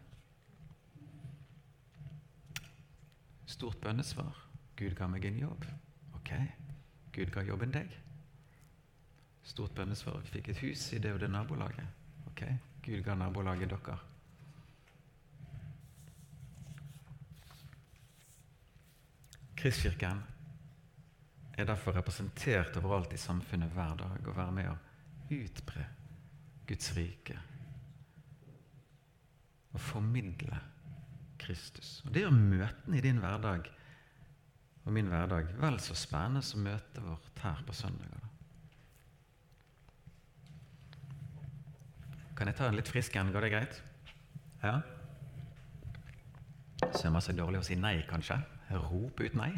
Stort 3.50 3.80
bønnesvar. 3.82 4.36
Gud 4.78 4.96
ga 4.96 5.08
meg 5.12 5.26
en 5.26 5.40
jobb. 5.42 5.66
Ok, 6.20 6.34
Gud 7.16 7.32
ga 7.34 7.44
jobben 7.48 7.74
deg. 7.74 7.96
Stort 9.44 9.74
bønnesvar. 9.78 10.22
Fikk 10.30 10.52
et 10.54 10.62
hus 10.64 10.86
i 10.94 11.02
det 11.02 11.16
og 11.16 11.24
det 11.24 11.32
nabolaget. 11.32 11.88
Ok, 12.30 12.46
Gud 12.86 13.04
ga 13.08 13.16
nabolaget 13.18 13.72
dere. 13.72 13.98
Kristkirken 19.60 20.22
er 21.60 21.68
derfor 21.68 21.98
representert 21.98 22.78
overalt 22.80 23.14
i 23.14 23.20
samfunnet 23.20 23.74
hver 23.76 23.98
dag 24.00 24.28
og 24.28 24.36
være 24.38 24.54
med 24.56 24.70
å 24.72 24.76
utbre 25.36 25.84
Guds 26.70 26.94
rike 26.96 27.36
og 29.74 29.82
formidle 29.84 30.62
Kristus. 31.40 32.00
Og 32.06 32.14
Det 32.14 32.24
gjør 32.24 32.38
møtene 32.38 32.98
i 32.98 33.04
din 33.04 33.20
hverdag 33.20 33.68
og 34.86 34.96
min 34.96 35.12
hverdag 35.12 35.52
vel 35.60 35.80
så 35.84 35.98
spennende 35.98 36.42
som 36.46 36.64
møtet 36.64 37.04
vårt 37.04 37.42
her 37.44 37.60
på 37.68 37.76
søndager. 37.76 38.24
Kan 42.40 42.48
jeg 42.48 42.56
ta 42.56 42.70
en 42.70 42.80
litt 42.80 42.88
frisk 42.88 43.18
en? 43.20 43.34
Går 43.36 43.44
det 43.44 43.52
greit? 43.52 43.82
Ja? 44.64 44.78
Så 46.96 47.12
er 47.12 47.20
det 47.20 47.36
dårlig 47.42 47.60
å 47.60 47.68
si 47.68 47.76
nei, 47.76 47.98
kanskje? 48.08 48.40
Rope 48.70 49.26
ut 49.26 49.36
nei. 49.38 49.52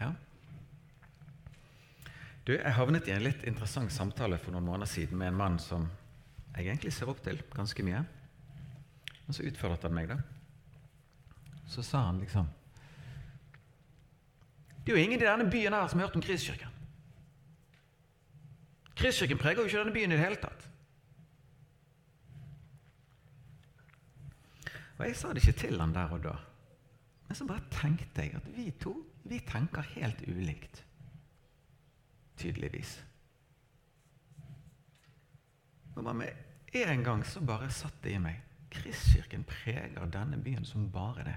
Ja. 0.00 0.12
Du, 2.44 2.54
Jeg 2.54 2.74
havnet 2.76 3.08
i 3.08 3.12
en 3.12 3.24
litt 3.24 3.42
interessant 3.48 3.92
samtale 3.92 4.38
for 4.40 4.52
noen 4.52 4.68
måneder 4.68 4.88
siden 4.88 5.18
med 5.20 5.32
en 5.32 5.40
mann 5.40 5.58
som 5.60 5.88
jeg 6.56 6.66
egentlig 6.66 6.92
ser 6.96 7.10
opp 7.12 7.20
til 7.24 7.40
ganske 7.54 7.84
mye. 7.84 8.02
Men 9.26 9.36
så 9.36 9.44
utfordret 9.44 9.84
han 9.84 9.94
meg, 9.94 10.08
da. 10.08 10.16
Så 11.68 11.84
sa 11.84 12.06
han 12.06 12.20
liksom 12.22 12.48
Det 14.84 14.94
er 14.94 14.96
jo 14.96 15.04
ingen 15.04 15.20
i 15.20 15.24
denne 15.24 15.50
byen 15.50 15.76
her 15.76 15.88
som 15.88 16.00
har 16.00 16.08
hørt 16.08 16.16
om 16.16 16.24
Kristkirken. 16.24 16.72
Kristkirken 18.96 19.38
preger 19.38 19.60
jo 19.60 19.68
ikke 19.68 19.82
denne 19.82 19.92
byen 19.92 20.12
i 20.12 20.16
det 20.16 20.24
hele 20.24 20.40
tatt. 20.40 20.64
Og 24.98 25.04
jeg 25.06 25.16
sa 25.16 25.30
det 25.32 25.44
ikke 25.44 25.60
til 25.60 25.80
han 25.80 25.92
der 25.94 26.16
og 26.16 26.24
da. 26.24 26.34
Men 27.28 27.36
så 27.36 27.44
bare 27.48 27.64
tenkte 27.72 28.24
jeg 28.24 28.36
at 28.38 28.48
vi 28.56 28.70
to 28.80 28.94
vi 29.28 29.40
tenker 29.44 29.84
helt 29.94 30.22
ulikt. 30.28 30.84
Tydeligvis. 32.38 33.04
Og 35.96 36.04
bare 36.04 36.14
med 36.14 36.30
en 36.86 37.04
gang 37.04 37.24
så 37.26 37.40
bare 37.44 37.70
satt 37.74 37.98
det 38.04 38.14
i 38.16 38.22
meg. 38.22 38.40
Kristkirken 38.72 39.44
preger 39.48 40.08
denne 40.12 40.38
byen 40.40 40.64
som 40.64 40.88
bare 40.92 41.24
det. 41.26 41.36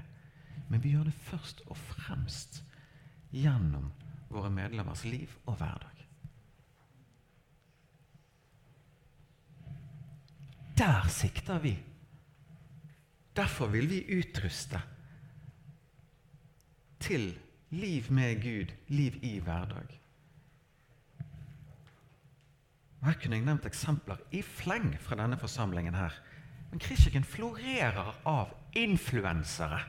Men 0.70 0.84
vi 0.84 0.94
gjør 0.94 1.10
det 1.10 1.18
først 1.28 1.64
og 1.68 1.78
fremst 1.80 2.62
gjennom 3.32 3.92
våre 4.32 4.52
medlemmers 4.54 5.04
liv 5.04 5.32
og 5.46 5.58
hverdag. 5.60 6.06
Der 10.78 11.08
sikter 11.12 11.60
vi. 11.60 11.76
Derfor 13.36 13.68
vil 13.68 13.90
vi 13.90 14.06
utruste 14.20 14.80
til 17.02 17.40
liv 17.70 18.12
med 18.14 18.42
Gud, 18.42 18.74
liv 18.88 19.14
i 19.22 19.40
hverdag. 19.40 20.02
Og 23.02 23.08
Her 23.08 23.14
kunne 23.22 23.36
jeg 23.36 23.46
nevnt 23.46 23.66
eksempler 23.66 24.18
i 24.32 24.42
fleng 24.46 24.94
fra 25.02 25.16
denne 25.18 25.38
forsamlingen. 25.38 25.94
her. 25.94 26.12
Men 26.72 26.80
Kristkirken 26.80 27.24
florerer 27.24 28.22
av 28.26 28.54
influensere. 28.74 29.80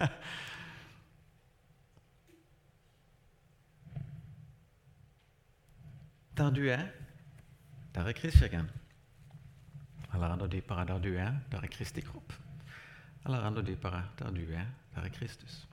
Der 6.38 6.50
du 6.50 6.60
er, 6.70 6.86
der 7.94 8.00
er 8.06 8.12
Kristkirken. 8.12 8.70
Eller 10.14 10.32
enda 10.32 10.46
dypere, 10.46 10.86
der 10.86 10.98
du 10.98 11.14
er, 11.14 11.34
der 11.50 11.60
er 11.60 11.66
Kristi 11.66 12.00
kropp. 12.00 12.32
Eller 13.26 13.48
enda 13.48 13.62
dypere, 13.62 14.04
der 14.18 14.30
du 14.30 14.40
er, 14.40 14.66
der 14.94 15.02
er 15.02 15.08
Kristus. 15.08 15.67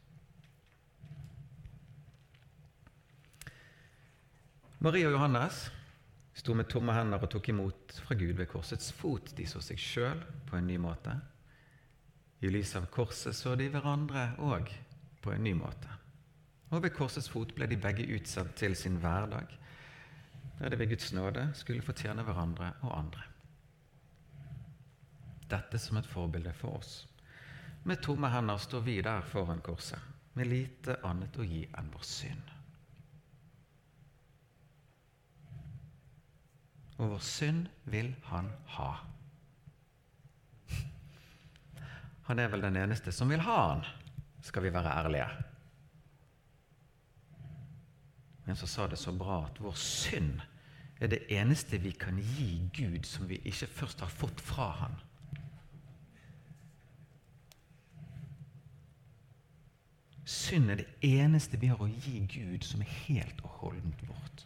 Maria 4.86 5.08
og 5.10 5.16
Johannes 5.16 5.64
sto 6.38 6.54
med 6.54 6.68
tomme 6.70 6.94
hender 6.94 7.24
og 7.26 7.32
tok 7.34 7.48
imot 7.50 7.96
fra 8.06 8.14
Gud 8.20 8.36
ved 8.38 8.46
korsets 8.52 8.92
fot. 8.94 9.32
De 9.34 9.48
så 9.50 9.58
seg 9.66 9.80
sjøl 9.82 10.20
på 10.46 10.60
en 10.60 10.68
ny 10.70 10.76
måte. 10.78 11.16
I 12.46 12.52
lys 12.54 12.76
av 12.78 12.86
korset 12.94 13.34
så 13.34 13.56
de 13.58 13.66
hverandre 13.74 14.28
òg 14.46 14.70
på 15.26 15.34
en 15.34 15.42
ny 15.42 15.56
måte. 15.58 15.90
Og 16.70 16.84
ved 16.84 16.94
korsets 16.94 17.32
fot 17.34 17.56
ble 17.58 17.66
de 17.72 17.80
begge 17.82 18.06
utsatt 18.14 18.52
til 18.60 18.78
sin 18.78 19.00
hverdag, 19.02 19.56
der 20.60 20.70
de 20.70 20.78
ved 20.78 20.94
Guds 20.94 21.10
nåde 21.18 21.48
skulle 21.58 21.86
fortjene 21.86 22.26
hverandre 22.28 22.76
og 22.86 22.94
andre. 22.94 23.26
Dette 25.50 25.82
som 25.82 25.98
et 25.98 26.12
forbilde 26.12 26.54
for 26.60 26.78
oss. 26.78 27.00
Med 27.90 28.06
tomme 28.06 28.30
hender 28.30 28.62
står 28.62 28.86
vi 28.86 29.00
der 29.02 29.26
foran 29.34 29.66
korset, 29.66 29.98
med 30.38 30.54
lite 30.54 31.00
annet 31.02 31.42
å 31.42 31.48
gi 31.48 31.64
enn 31.74 31.90
vår 31.96 32.06
synd. 32.06 32.55
Og 36.98 37.12
vår 37.12 37.24
synd 37.24 37.68
vil 37.92 38.14
han 38.30 38.50
ha. 38.78 38.92
Han 42.26 42.40
er 42.40 42.50
vel 42.50 42.64
den 42.66 42.78
eneste 42.82 43.12
som 43.14 43.30
vil 43.30 43.44
ha 43.46 43.58
han, 43.68 43.84
skal 44.42 44.64
vi 44.66 44.74
være 44.74 44.94
ærlige. 45.04 45.28
Men 48.46 48.56
så 48.56 48.68
sa 48.68 48.88
det 48.88 48.98
så 49.02 49.12
bra 49.12 49.44
at 49.46 49.62
vår 49.62 49.76
synd 49.78 50.40
er 51.02 51.12
det 51.12 51.26
eneste 51.30 51.78
vi 51.82 51.92
kan 51.92 52.18
gi 52.18 52.70
Gud 52.74 53.04
som 53.06 53.30
vi 53.30 53.42
ikke 53.44 53.68
først 53.68 54.00
har 54.00 54.10
fått 54.10 54.42
fra 54.42 54.70
han. 54.80 54.98
Synd 60.26 60.72
er 60.72 60.82
det 60.82 60.88
eneste 61.06 61.60
vi 61.62 61.70
har 61.70 61.82
å 61.82 61.90
gi 61.90 62.24
Gud 62.32 62.66
som 62.66 62.82
er 62.82 62.94
helt 63.06 63.42
og 63.44 63.60
holdent 63.62 64.08
vårt. 64.08 64.46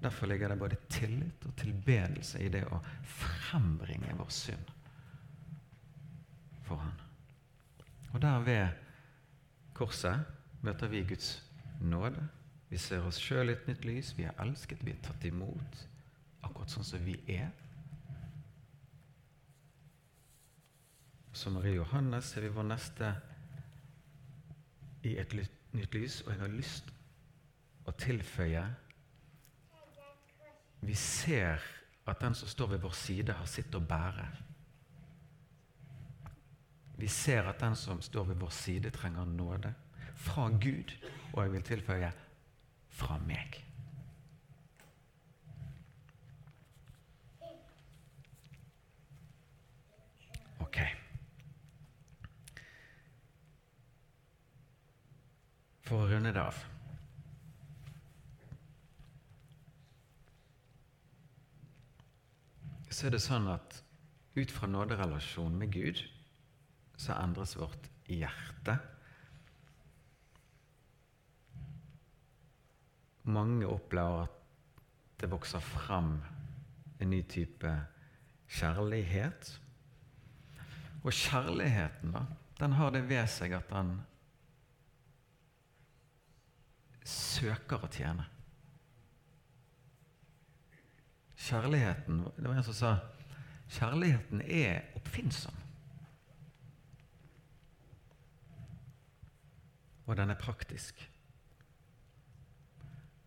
Derfor 0.00 0.26
ligger 0.26 0.48
det 0.48 0.58
både 0.58 0.76
tillit 0.88 1.46
og 1.46 1.56
tilbedelse 1.60 2.40
i 2.40 2.48
det 2.48 2.62
å 2.72 2.80
frembringe 3.04 4.14
vår 4.16 4.30
synd 4.32 4.72
for 6.64 6.80
Han. 6.80 7.00
Og 8.12 8.22
der 8.22 8.44
ved 8.46 8.68
korset 9.76 10.24
møter 10.64 10.88
vi 10.88 11.04
Guds 11.04 11.42
nåde. 11.80 12.28
Vi 12.70 12.78
ser 12.78 13.04
oss 13.06 13.18
sjøl 13.20 13.50
i 13.50 13.56
et 13.56 13.68
nytt 13.68 13.84
lys. 13.84 14.12
Vi 14.16 14.24
er 14.24 14.40
elsket, 14.42 14.84
vi 14.86 14.94
er 14.94 15.02
tatt 15.04 15.24
imot 15.28 15.84
akkurat 16.46 16.72
sånn 16.72 16.86
som 16.86 17.04
vi 17.04 17.18
er. 17.28 17.50
Som 21.36 21.58
Marie 21.58 21.76
Johannes 21.76 22.32
ser 22.32 22.46
vi 22.46 22.54
vår 22.54 22.66
neste 22.70 23.12
i 25.06 25.16
et 25.20 25.34
nytt 25.36 25.94
lys, 25.96 26.20
og 26.24 26.32
jeg 26.32 26.40
har 26.40 26.52
lyst 26.52 26.90
å 27.88 27.94
tilføye 27.96 28.64
vi 30.80 30.94
ser 30.94 31.60
at 32.06 32.20
den 32.20 32.34
som 32.34 32.48
står 32.48 32.66
ved 32.66 32.78
vår 32.78 32.94
side, 32.96 33.32
har 33.32 33.46
sitt 33.46 33.74
å 33.74 33.80
bære. 33.80 34.26
Vi 37.00 37.08
ser 37.08 37.48
at 37.48 37.60
den 37.60 37.76
som 37.76 38.00
står 38.02 38.24
ved 38.32 38.40
vår 38.40 38.52
side, 38.52 38.90
trenger 38.90 39.24
nåde 39.24 39.74
fra 40.20 40.48
Gud, 40.48 40.92
og 41.32 41.42
jeg 41.44 41.52
vil 41.52 41.62
tilføye 41.62 42.10
fra 42.90 43.18
meg. 43.24 43.60
Ok. 50.60 50.82
For 55.88 56.04
å 56.04 56.10
runde 56.10 56.34
det 56.34 56.42
av 56.42 56.60
så 62.90 63.06
er 63.06 63.14
det 63.14 63.22
sånn 63.22 63.46
at 63.50 63.80
ut 64.34 64.50
fra 64.50 64.68
nåderelasjonen 64.70 65.58
med 65.60 65.72
Gud 65.74 66.02
så 67.00 67.14
endres 67.16 67.54
vårt 67.58 67.88
hjerte. 68.10 68.76
Mange 73.30 73.68
opplever 73.70 74.26
at 74.26 74.36
det 75.20 75.30
vokser 75.30 75.62
frem 75.62 76.16
en 77.00 77.10
ny 77.12 77.22
type 77.28 77.70
kjærlighet. 78.50 79.52
Og 81.04 81.14
kjærligheten, 81.14 82.12
da, 82.16 82.24
den 82.60 82.76
har 82.76 82.92
det 82.92 83.06
ved 83.08 83.28
seg 83.32 83.54
at 83.56 83.70
den 83.72 83.94
søker 87.06 87.86
å 87.86 87.92
tjene. 87.92 88.26
Kjærligheten 91.40 92.24
Det 92.36 92.44
var 92.44 92.58
en 92.58 92.66
som 92.66 92.76
sa 92.76 92.92
kjærligheten 93.70 94.42
er 94.42 94.82
oppfinnsom. 94.98 95.54
Og 100.06 100.16
den 100.18 100.30
er 100.30 100.40
praktisk. 100.40 100.98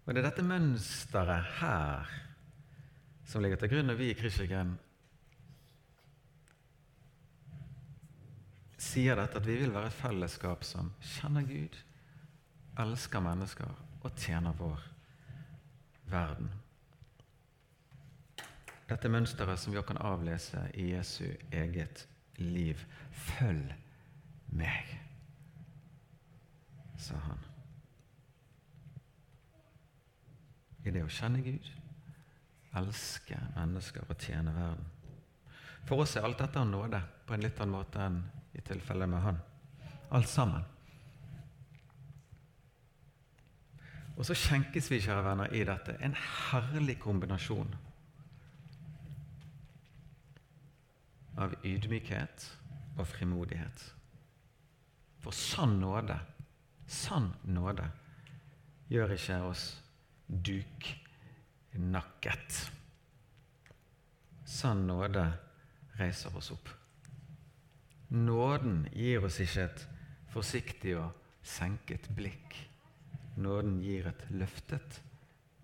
Og 0.04 0.12
det 0.12 0.20
er 0.20 0.28
dette 0.28 0.44
mønsteret 0.44 1.48
her 1.62 2.10
som 3.24 3.42
ligger 3.42 3.62
til 3.62 3.72
grunn 3.72 3.88
når 3.88 4.00
vi 4.02 4.10
i 4.12 4.18
Kristkirken 4.20 4.76
sier 8.84 9.16
dette, 9.16 9.40
at 9.40 9.48
vi 9.48 9.56
vil 9.62 9.72
være 9.74 9.88
et 9.90 9.96
fellesskap 9.96 10.66
som 10.68 10.92
kjenner 11.16 11.48
Gud, 11.48 11.78
elsker 12.84 13.24
mennesker 13.24 13.72
og 14.04 14.12
tjener 14.20 14.60
vår 14.60 14.84
verden. 16.12 16.52
Dette 18.90 19.10
mønsteret 19.12 19.60
som 19.60 19.74
vi 19.76 19.82
kan 19.88 20.00
avlese 20.04 20.66
i 20.74 20.90
Jesu 20.92 21.26
eget 21.52 22.08
liv. 22.42 22.80
Følg 23.12 23.72
meg, 24.54 24.90
sa 27.00 27.20
han. 27.28 27.40
I 30.84 30.92
det 30.92 31.06
å 31.06 31.12
kjenne 31.12 31.40
Gud, 31.46 31.70
elske 32.76 33.40
mennesker 33.56 34.10
og 34.10 34.20
tjene 34.20 34.52
verden. 34.56 34.90
For 35.88 36.04
oss 36.04 36.18
er 36.18 36.28
alt 36.28 36.42
dette 36.42 36.64
nåde 36.68 37.00
på 37.28 37.36
en 37.36 37.44
litt 37.44 37.60
annen 37.64 37.76
måte 37.78 38.04
enn 38.04 38.20
i 38.54 38.62
tilfellet 38.64 39.10
med 39.10 39.24
han. 39.24 39.40
Alt 40.14 40.30
sammen. 40.30 40.68
Og 44.14 44.28
så 44.28 44.36
skjenkes 44.38 44.92
vi, 44.92 45.02
kjære 45.02 45.24
venner, 45.26 45.56
i 45.56 45.64
dette 45.66 45.96
en 46.06 46.14
herlig 46.20 47.00
kombinasjon 47.02 47.72
av 51.38 51.54
ydmykhet 51.66 52.46
og 52.98 53.08
frimodighet. 53.10 53.94
For 55.24 55.32
sann 55.36 55.80
nåde, 55.82 56.20
sann 56.88 57.34
nåde, 57.48 57.88
gjør 58.92 59.16
ikke 59.16 59.42
oss 59.48 59.82
duknakket. 60.28 61.12
Sann 64.46 64.88
nåde 64.88 65.26
reiser 66.00 66.36
oss 66.38 66.52
opp. 66.54 66.70
Nåden 68.14 68.88
gir 68.94 69.24
oss 69.26 69.40
ikke 69.42 69.64
et 69.66 69.88
forsiktig 70.34 70.98
og 71.00 71.12
senket 71.42 72.10
blikk. 72.14 72.56
Nåden 73.42 73.80
gir 73.82 74.08
et 74.12 74.28
løftet 74.30 75.02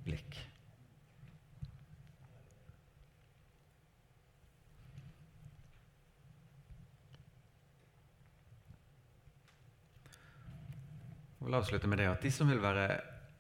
blikk. 0.06 0.49
Vil 11.50 11.56
avslutte 11.56 11.88
med 11.88 11.98
det 11.98 12.06
at 12.06 12.22
De 12.22 12.30
som 12.32 12.50
vil 12.50 12.60
være 12.62 12.84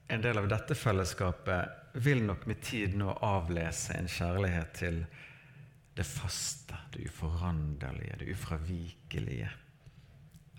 en 0.10 0.22
del 0.22 0.40
av 0.42 0.48
dette 0.50 0.74
fellesskapet, 0.74 1.94
vil 2.02 2.24
nok 2.26 2.48
med 2.50 2.58
tid 2.66 2.96
nå 2.98 3.12
avlese 3.22 3.94
en 3.94 4.08
kjærlighet 4.10 4.72
til 4.80 4.96
det 5.94 6.06
faste, 6.10 6.74
det 6.90 7.04
uforanderlige, 7.06 8.16
det 8.18 8.32
ufravikelige. 8.34 9.50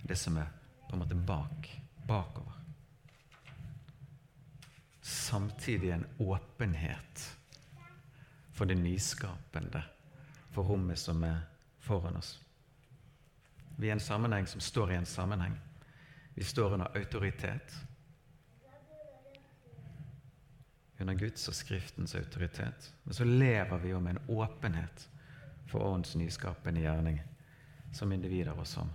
Det 0.02 0.14
som 0.16 0.38
er 0.38 0.46
på 0.84 0.94
en 0.94 1.02
måte 1.02 1.18
bak, 1.26 1.66
bakover. 2.06 2.60
Samtidig 5.02 5.90
en 5.90 6.06
åpenhet 6.18 7.24
for 8.54 8.70
det 8.70 8.76
nyskapende, 8.78 9.82
for 10.54 10.70
rommet 10.70 11.02
som 11.02 11.26
er 11.26 11.42
foran 11.82 12.20
oss. 12.22 12.36
Vi 13.74 13.90
er 13.90 13.98
en 13.98 14.06
sammenheng 14.06 14.46
som 14.46 14.62
står 14.62 14.92
i 14.92 15.00
en 15.00 15.10
sammenheng. 15.18 15.58
Vi 16.40 16.44
står 16.44 16.72
under 16.72 16.96
autoritet. 16.96 17.74
Under 21.00 21.14
Guds 21.14 21.48
og 21.48 21.54
Skriftens 21.54 22.14
autoritet. 22.14 22.94
Men 23.04 23.14
så 23.14 23.26
lever 23.28 23.82
vi 23.82 23.90
jo 23.90 24.00
med 24.00 24.16
en 24.16 24.38
åpenhet 24.40 25.04
for 25.68 25.84
åndens 25.84 26.14
nyskapende 26.16 26.80
gjerning 26.80 27.20
som 27.92 28.12
individer 28.16 28.56
og 28.56 28.64
som 28.64 28.88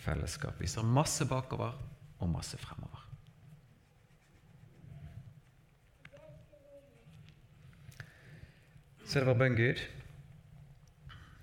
fellesskap. 0.00 0.56
Vi 0.56 0.72
ser 0.72 0.88
masse 0.88 1.28
bakover 1.28 1.76
og 2.18 2.32
masse 2.32 2.56
fremover. 2.56 3.04
Så 9.04 9.20
det 9.20 9.28
var 9.28 9.36
bønn 9.44 9.60
Gud 9.60 9.84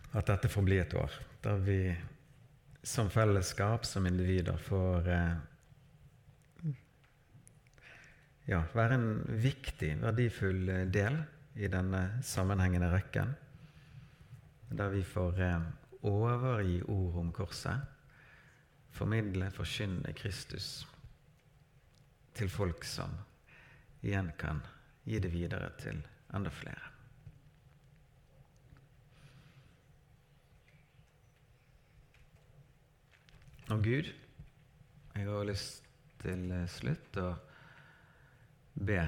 at 0.10 0.26
dette 0.34 0.50
får 0.50 0.66
bli 0.66 0.82
et 0.82 0.98
år 0.98 1.22
der 1.46 1.68
vi 1.70 1.84
som 2.90 3.10
fellesskap, 3.10 3.86
som 3.86 4.08
individer, 4.08 4.58
får 4.58 5.10
eh, 5.14 5.34
ja, 8.50 8.64
være 8.74 8.98
en 8.98 9.12
viktig, 9.44 9.92
verdifull 10.02 10.66
del 10.90 11.20
i 11.54 11.70
denne 11.70 12.02
sammenhengende 12.26 12.90
rekken. 12.90 13.36
Der 14.74 14.90
vi 14.90 15.04
får 15.06 15.42
eh, 15.46 15.70
overgi 16.10 16.82
ord 16.90 17.22
om 17.22 17.32
korset, 17.36 17.86
formidle, 18.90 19.52
forkynne 19.54 20.14
Kristus 20.18 20.88
til 22.34 22.50
folk 22.50 22.86
som 22.90 23.14
igjen 24.02 24.34
kan 24.40 24.64
gi 25.06 25.22
det 25.22 25.30
videre 25.34 25.76
til 25.78 26.02
enda 26.34 26.50
flere. 26.50 26.89
Og 33.70 33.84
Gud, 33.84 34.08
jeg 35.16 35.26
har 35.28 35.44
lyst 35.46 35.84
til 36.24 36.48
slutt 36.74 37.18
å 37.22 37.28
be 38.74 39.04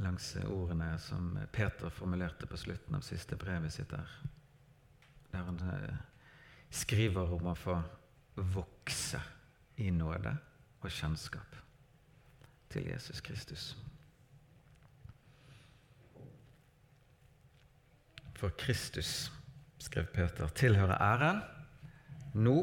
langs 0.00 0.30
ordene 0.46 0.94
som 0.96 1.34
Peter 1.52 1.92
formulerte 1.92 2.48
på 2.48 2.56
slutten 2.56 2.96
av 2.96 3.04
siste 3.04 3.36
brevet 3.36 3.74
sitt 3.74 3.92
der. 3.92 4.08
Der 5.28 5.44
han 5.44 5.60
eh, 5.74 6.00
skriver 6.72 7.36
om 7.36 7.52
å 7.52 7.56
få 7.58 7.76
vokse 8.56 9.20
i 9.76 9.92
nåde 9.92 10.32
og 10.80 10.88
kjennskap 10.88 11.60
til 12.72 12.88
Jesus 12.94 13.20
Kristus. 13.20 13.74
For 18.40 18.56
Kristus, 18.56 19.28
skrev 19.76 20.08
Peter, 20.16 20.48
tilhører 20.56 20.96
æren 21.12 21.44
nå 22.32 22.62